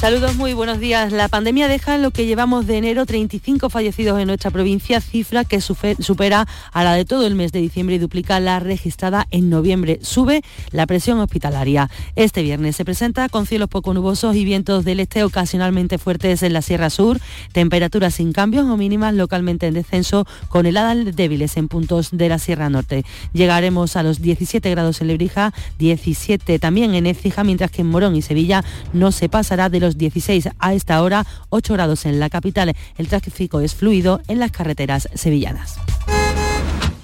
[0.00, 1.10] Saludos, muy buenos días.
[1.10, 5.44] La pandemia deja en lo que llevamos de enero 35 fallecidos en nuestra provincia, cifra
[5.44, 9.50] que supera a la de todo el mes de diciembre y duplica la registrada en
[9.50, 9.98] noviembre.
[10.02, 11.90] Sube la presión hospitalaria.
[12.14, 16.52] Este viernes se presenta con cielos poco nubosos y vientos del este ocasionalmente fuertes en
[16.52, 17.18] la Sierra Sur,
[17.50, 22.38] temperaturas sin cambios o mínimas localmente en descenso, con heladas débiles en puntos de la
[22.38, 23.04] Sierra Norte.
[23.32, 28.14] Llegaremos a los 17 grados en Lebrija, 17 también en Écija, mientras que en Morón
[28.14, 32.28] y Sevilla no se pasará de los 16 a esta hora, 8 grados en la
[32.28, 32.74] capital.
[32.96, 35.78] El tráfico es fluido en las carreteras sevillanas.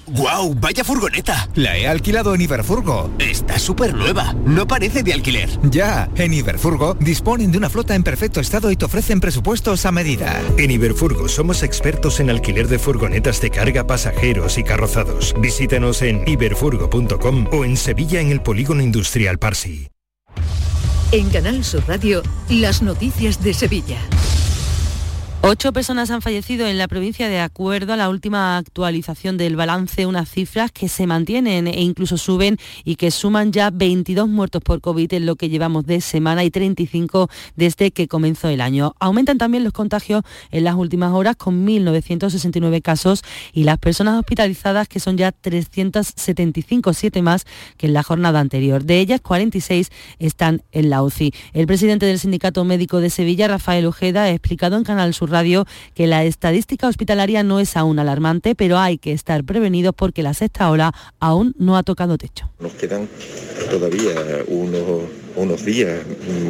[0.07, 0.49] ¡Guau!
[0.49, 1.49] Wow, ¡Vaya furgoneta!
[1.55, 3.09] La he alquilado en Iberfurgo.
[3.17, 4.33] Está súper nueva.
[4.45, 5.49] No parece de alquiler.
[5.63, 9.91] Ya, en Iberfurgo disponen de una flota en perfecto estado y te ofrecen presupuestos a
[9.91, 10.41] medida.
[10.57, 15.33] En Iberfurgo somos expertos en alquiler de furgonetas de carga, pasajeros y carrozados.
[15.39, 19.89] Visítanos en iberfurgo.com o en Sevilla en el Polígono Industrial Parsi.
[21.11, 23.99] En Canal Sur Radio, las noticias de Sevilla.
[25.47, 30.07] Ocho personas han fallecido en la provincia de acuerdo a la última actualización del balance,
[30.07, 34.81] unas cifras que se mantienen e incluso suben y que suman ya 22 muertos por
[34.81, 38.95] COVID en lo que llevamos de semana y 35 desde que comenzó el año.
[38.99, 43.21] Aumentan también los contagios en las últimas horas con 1.969 casos
[43.53, 47.45] y las personas hospitalizadas que son ya 375, siete más
[47.77, 48.83] que en la jornada anterior.
[48.83, 51.35] De ellas, 46 están en la UCI.
[51.53, 55.65] El presidente del Sindicato Médico de Sevilla, Rafael Ojeda, ha explicado en Canal Sur Radio
[55.93, 60.33] que la estadística hospitalaria no es aún alarmante, pero hay que estar prevenidos porque la
[60.33, 62.49] sexta ola aún no ha tocado techo.
[62.61, 63.09] Nos quedan
[63.69, 64.15] todavía
[64.47, 65.99] unos, unos días,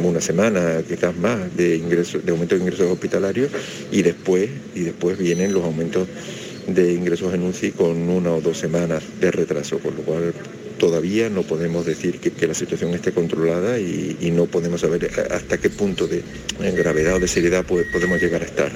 [0.04, 3.50] una semana, quizás más, de, ingresos, de aumento de ingresos hospitalarios
[3.90, 6.06] y después, y después vienen los aumentos
[6.66, 10.34] de ingresos en UCI con una o dos semanas de retraso, con lo cual
[10.78, 15.58] todavía no podemos decir que, la situación esté controlada y, y, no podemos saber hasta
[15.58, 16.22] qué punto de
[16.58, 18.72] gravedad o de seriedad podemos llegar a estar.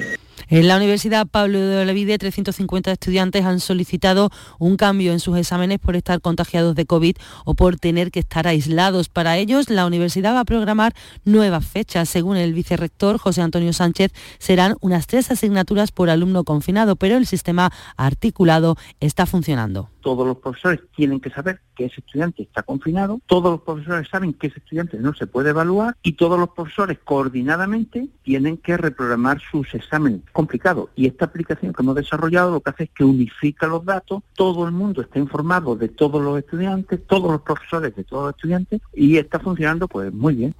[0.51, 5.79] En la Universidad Pablo de Olavide, 350 estudiantes han solicitado un cambio en sus exámenes
[5.79, 9.07] por estar contagiados de COVID o por tener que estar aislados.
[9.07, 10.93] Para ellos, la universidad va a programar
[11.23, 12.09] nuevas fechas.
[12.09, 17.27] Según el vicerrector José Antonio Sánchez, serán unas tres asignaturas por alumno confinado, pero el
[17.27, 23.21] sistema articulado está funcionando todos los profesores tienen que saber que ese estudiante está confinado,
[23.27, 26.99] todos los profesores saben que ese estudiante no se puede evaluar y todos los profesores
[27.03, 30.21] coordinadamente tienen que reprogramar sus exámenes.
[30.41, 30.89] Complicado.
[30.95, 34.65] Y esta aplicación que hemos desarrollado lo que hace es que unifica los datos, todo
[34.65, 38.81] el mundo está informado de todos los estudiantes, todos los profesores de todos los estudiantes
[38.91, 40.55] y está funcionando pues muy bien.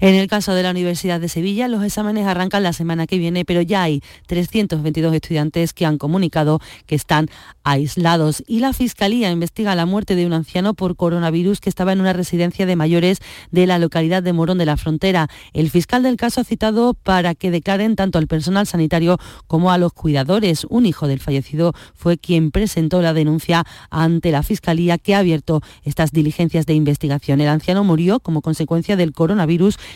[0.00, 3.44] En el caso de la Universidad de Sevilla, los exámenes arrancan la semana que viene,
[3.44, 7.28] pero ya hay 322 estudiantes que han comunicado que están
[7.62, 8.42] aislados.
[8.46, 12.12] Y la Fiscalía investiga la muerte de un anciano por coronavirus que estaba en una
[12.12, 13.18] residencia de mayores
[13.50, 15.28] de la localidad de Morón de la Frontera.
[15.52, 19.78] El fiscal del caso ha citado para que declaren tanto al personal sanitario como a
[19.78, 20.66] los cuidadores.
[20.68, 25.62] Un hijo del fallecido fue quien presentó la denuncia ante la Fiscalía que ha abierto
[25.84, 27.40] estas diligencias de investigación.
[27.40, 29.53] El anciano murió como consecuencia del coronavirus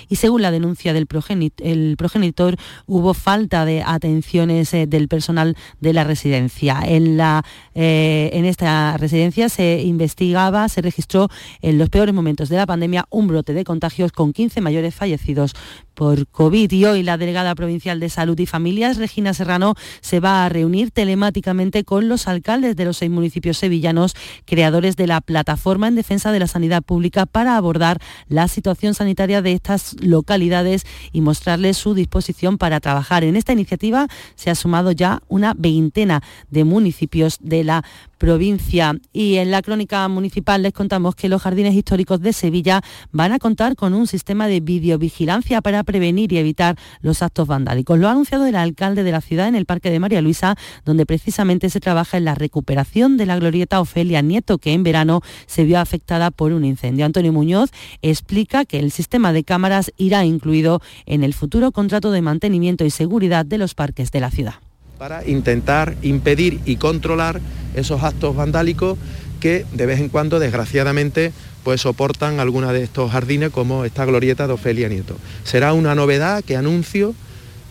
[0.08, 2.56] y según la denuncia del progenitor,
[2.86, 6.80] hubo falta de atenciones eh, del personal de la residencia.
[6.84, 7.44] En, la,
[7.74, 11.28] eh, en esta residencia se investigaba, se registró
[11.62, 15.54] en los peores momentos de la pandemia un brote de contagios con 15 mayores fallecidos
[15.98, 16.70] por COVID.
[16.70, 20.92] Y hoy la delegada provincial de Salud y Familias, Regina Serrano, se va a reunir
[20.92, 26.30] telemáticamente con los alcaldes de los seis municipios sevillanos, creadores de la plataforma en defensa
[26.30, 31.94] de la sanidad pública, para abordar la situación sanitaria de estas localidades y mostrarles su
[31.94, 33.24] disposición para trabajar.
[33.24, 37.84] En esta iniciativa se ha sumado ya una veintena de municipios de la
[38.18, 38.94] provincia.
[39.12, 43.38] Y en la crónica municipal les contamos que los jardines históricos de Sevilla van a
[43.38, 47.98] contar con un sistema de videovigilancia para prevenir y evitar los actos vandálicos.
[47.98, 51.06] Lo ha anunciado el alcalde de la ciudad en el Parque de María Luisa, donde
[51.06, 55.64] precisamente se trabaja en la recuperación de la glorieta Ofelia Nieto, que en verano se
[55.64, 57.06] vio afectada por un incendio.
[57.06, 57.70] Antonio Muñoz
[58.02, 62.90] explica que el sistema de cámaras irá incluido en el futuro contrato de mantenimiento y
[62.90, 64.67] seguridad de los parques de la ciudad
[64.98, 67.40] para intentar impedir y controlar
[67.74, 68.98] esos actos vandálicos
[69.40, 71.32] que de vez en cuando, desgraciadamente,
[71.62, 75.16] pues soportan alguna de estos jardines como esta glorieta de Ofelia Nieto.
[75.44, 77.14] Será una novedad que anuncio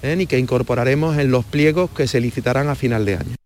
[0.01, 0.15] ¿eh?
[0.17, 3.36] y que incorporaremos en los pliegos que se licitarán a final de año.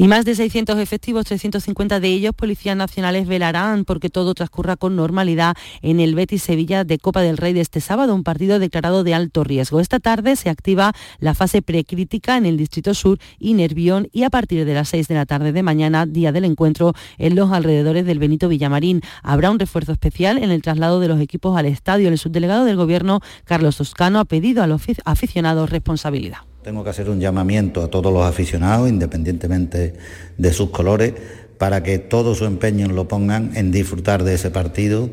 [0.00, 4.94] Y más de 600 efectivos, 350 de ellos policías nacionales velarán porque todo transcurra con
[4.94, 9.02] normalidad en el Betis Sevilla de Copa del Rey de este sábado, un partido declarado
[9.02, 9.80] de alto riesgo.
[9.80, 14.30] Esta tarde se activa la fase precrítica en el Distrito Sur y Nervión y a
[14.30, 18.06] partir de las 6 de la tarde de mañana, día del encuentro, en los alrededores
[18.06, 19.02] del Benito Villamarín.
[19.24, 22.08] Habrá un refuerzo especial en el traslado de los equipos al estadio.
[22.08, 26.38] El subdelegado del Gobierno, Carlos Toscano, ha pedido a los aficionados responsabilidad.
[26.68, 29.94] Tengo que hacer un llamamiento a todos los aficionados, independientemente
[30.36, 31.14] de sus colores,
[31.56, 35.08] para que todo su empeño lo pongan en disfrutar de ese partido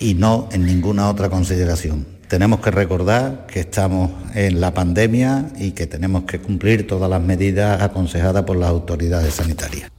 [0.00, 2.04] y no en ninguna otra consideración.
[2.26, 7.22] Tenemos que recordar que estamos en la pandemia y que tenemos que cumplir todas las
[7.22, 9.92] medidas aconsejadas por las autoridades sanitarias.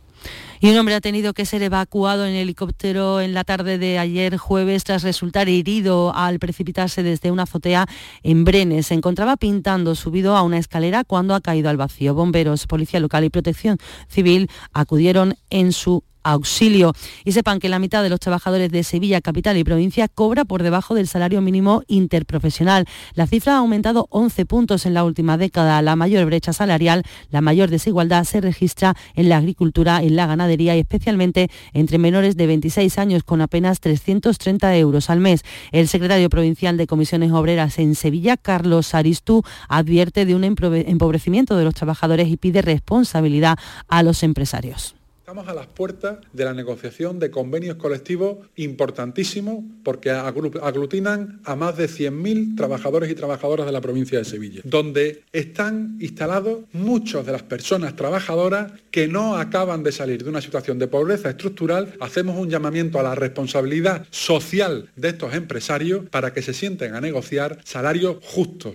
[0.61, 4.35] Y un hombre ha tenido que ser evacuado en helicóptero en la tarde de ayer
[4.35, 7.87] jueves tras resultar herido al precipitarse desde una azotea
[8.23, 8.87] en Brenes.
[8.87, 12.13] Se encontraba pintando subido a una escalera cuando ha caído al vacío.
[12.13, 13.77] Bomberos, policía local y protección
[14.09, 16.93] civil acudieron en su auxilio.
[17.23, 20.63] Y sepan que la mitad de los trabajadores de Sevilla, capital y provincia cobra por
[20.63, 22.85] debajo del salario mínimo interprofesional.
[23.13, 25.81] La cifra ha aumentado 11 puntos en la última década.
[25.81, 30.75] La mayor brecha salarial, la mayor desigualdad se registra en la agricultura, en la ganadería
[30.75, 35.43] y especialmente entre menores de 26 años con apenas 330 euros al mes.
[35.71, 41.63] El secretario provincial de Comisiones Obreras en Sevilla, Carlos Aristú, advierte de un empobrecimiento de
[41.63, 43.57] los trabajadores y pide responsabilidad
[43.87, 44.98] a los empresarios.
[45.29, 51.77] Estamos a las puertas de la negociación de convenios colectivos importantísimos porque aglutinan a más
[51.77, 57.31] de 100.000 trabajadores y trabajadoras de la provincia de Sevilla, donde están instalados muchas de
[57.31, 61.93] las personas trabajadoras que no acaban de salir de una situación de pobreza estructural.
[61.99, 67.01] Hacemos un llamamiento a la responsabilidad social de estos empresarios para que se sienten a
[67.01, 68.73] negociar salarios justos.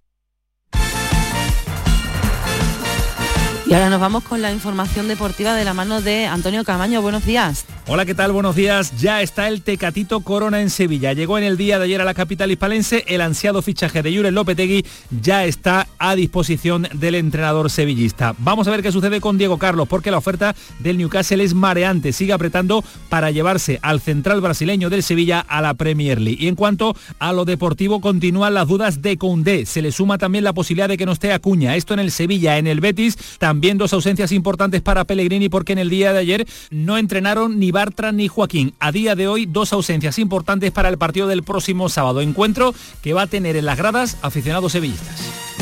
[3.67, 7.01] Y ahora nos vamos con la información deportiva de la mano de Antonio Camaño.
[7.01, 7.65] Buenos días.
[7.87, 8.33] Hola, ¿qué tal?
[8.33, 9.01] Buenos días.
[9.01, 11.15] Ya está el Tecatito Corona en Sevilla.
[11.15, 13.05] Llegó en el día de ayer a la capital hispalense.
[13.07, 14.85] El ansiado fichaje de Jure Lopetegui
[15.23, 18.35] ya está a disposición del entrenador sevillista.
[18.39, 22.13] Vamos a ver qué sucede con Diego Carlos, porque la oferta del Newcastle es mareante.
[22.13, 26.43] Sigue apretando para llevarse al central brasileño del Sevilla a la Premier League.
[26.43, 29.65] Y en cuanto a lo deportivo, continúan las dudas de Koundé.
[29.65, 31.77] Se le suma también la posibilidad de que no esté Acuña.
[31.77, 35.79] Esto en el Sevilla, en el Betis, también dos ausencias importantes para Pellegrini porque en
[35.79, 38.75] el día de ayer no entrenaron ni Bartra ni Joaquín.
[38.79, 42.21] A día de hoy dos ausencias importantes para el partido del próximo sábado.
[42.21, 45.54] Encuentro que va a tener en las gradas aficionados sevillistas.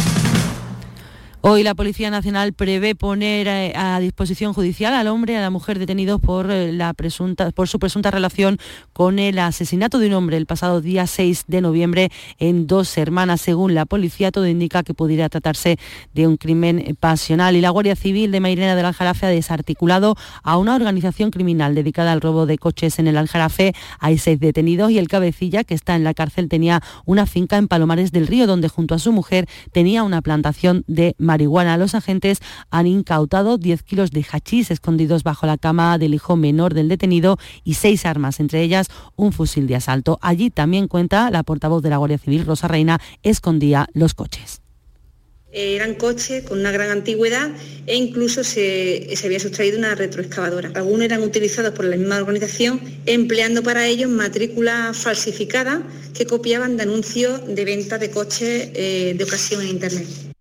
[1.45, 5.51] Hoy la Policía Nacional prevé poner eh, a disposición judicial al hombre y a la
[5.51, 8.59] mujer detenidos por, eh, la presunta, por su presunta relación
[8.93, 13.41] con el asesinato de un hombre el pasado día 6 de noviembre en dos hermanas.
[13.41, 15.81] Según la policía, todo indica que pudiera tratarse
[16.15, 17.57] de un crimen pasional.
[17.57, 20.15] Y la Guardia Civil de Mairena del Aljarafe ha desarticulado
[20.45, 23.75] a una organización criminal dedicada al robo de coches en el Aljarafe.
[23.99, 27.67] Hay seis detenidos y el cabecilla, que está en la cárcel, tenía una finca en
[27.67, 31.32] Palomares del Río, donde junto a su mujer tenía una plantación de marihuana.
[31.39, 32.39] Los agentes
[32.71, 37.39] han incautado 10 kilos de hachís escondidos bajo la cama del hijo menor del detenido
[37.65, 40.19] y seis armas, entre ellas un fusil de asalto.
[40.23, 44.61] Allí también cuenta la portavoz de la Guardia Civil, Rosa Reina, escondía los coches.
[45.55, 47.51] Eran coches con una gran antigüedad
[47.87, 50.73] e incluso se, se, había sustraído una retroexcavadora.
[50.75, 55.83] Algunos eran utilizados por la misma organización empleando para ellos matrículas falsificadas
[56.15, 60.32] que copiaban de anuncios de venta de coches eh, de ocasión en Internet.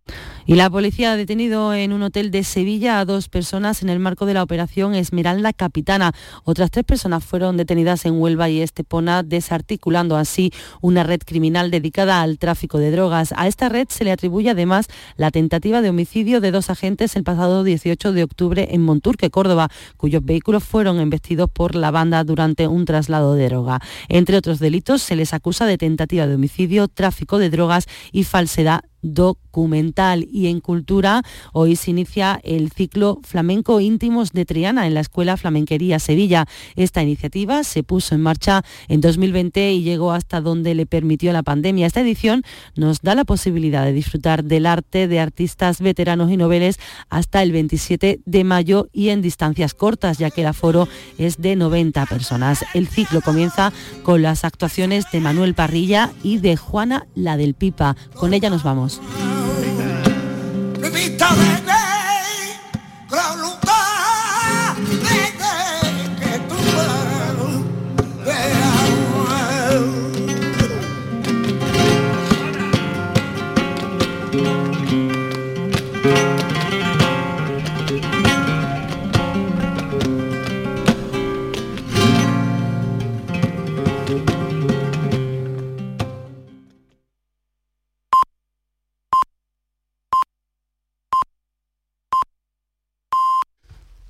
[0.52, 4.00] Y la policía ha detenido en un hotel de Sevilla a dos personas en el
[4.00, 6.12] marco de la operación Esmeralda Capitana.
[6.44, 12.22] Otras tres personas fueron detenidas en Huelva y Estepona, desarticulando así una red criminal dedicada
[12.22, 13.34] al tráfico de drogas.
[13.38, 17.24] A esta red se le atribuye además la tentativa de homicidio de dos agentes el
[17.24, 22.68] pasado 18 de octubre en Monturque, Córdoba, cuyos vehículos fueron embestidos por la banda durante
[22.68, 23.80] un traslado de droga.
[24.10, 28.82] Entre otros delitos, se les acusa de tentativa de homicidio, tráfico de drogas y falsedad
[29.02, 31.24] documental y en cultura
[31.54, 36.46] hoy se inicia el ciclo Flamenco Íntimos de Triana en la Escuela Flamenquería Sevilla.
[36.76, 41.44] Esta iniciativa se puso en marcha en 2020 y llegó hasta donde le permitió la
[41.44, 41.88] pandemia.
[41.88, 42.44] Esta edición
[42.76, 46.80] nos da la posibilidad de disfrutar del arte de artistas veteranos y noveles
[47.10, 50.88] hasta el 27 de mayo y en distancias cortas, ya que el aforo
[51.18, 52.66] es de 90 personas.
[52.74, 53.72] El ciclo comienza
[54.04, 57.96] con las actuaciones de Manuel Parrilla y de Juana la del Pipa.
[58.16, 58.91] Con ella nos vamos.
[59.00, 59.22] Dios.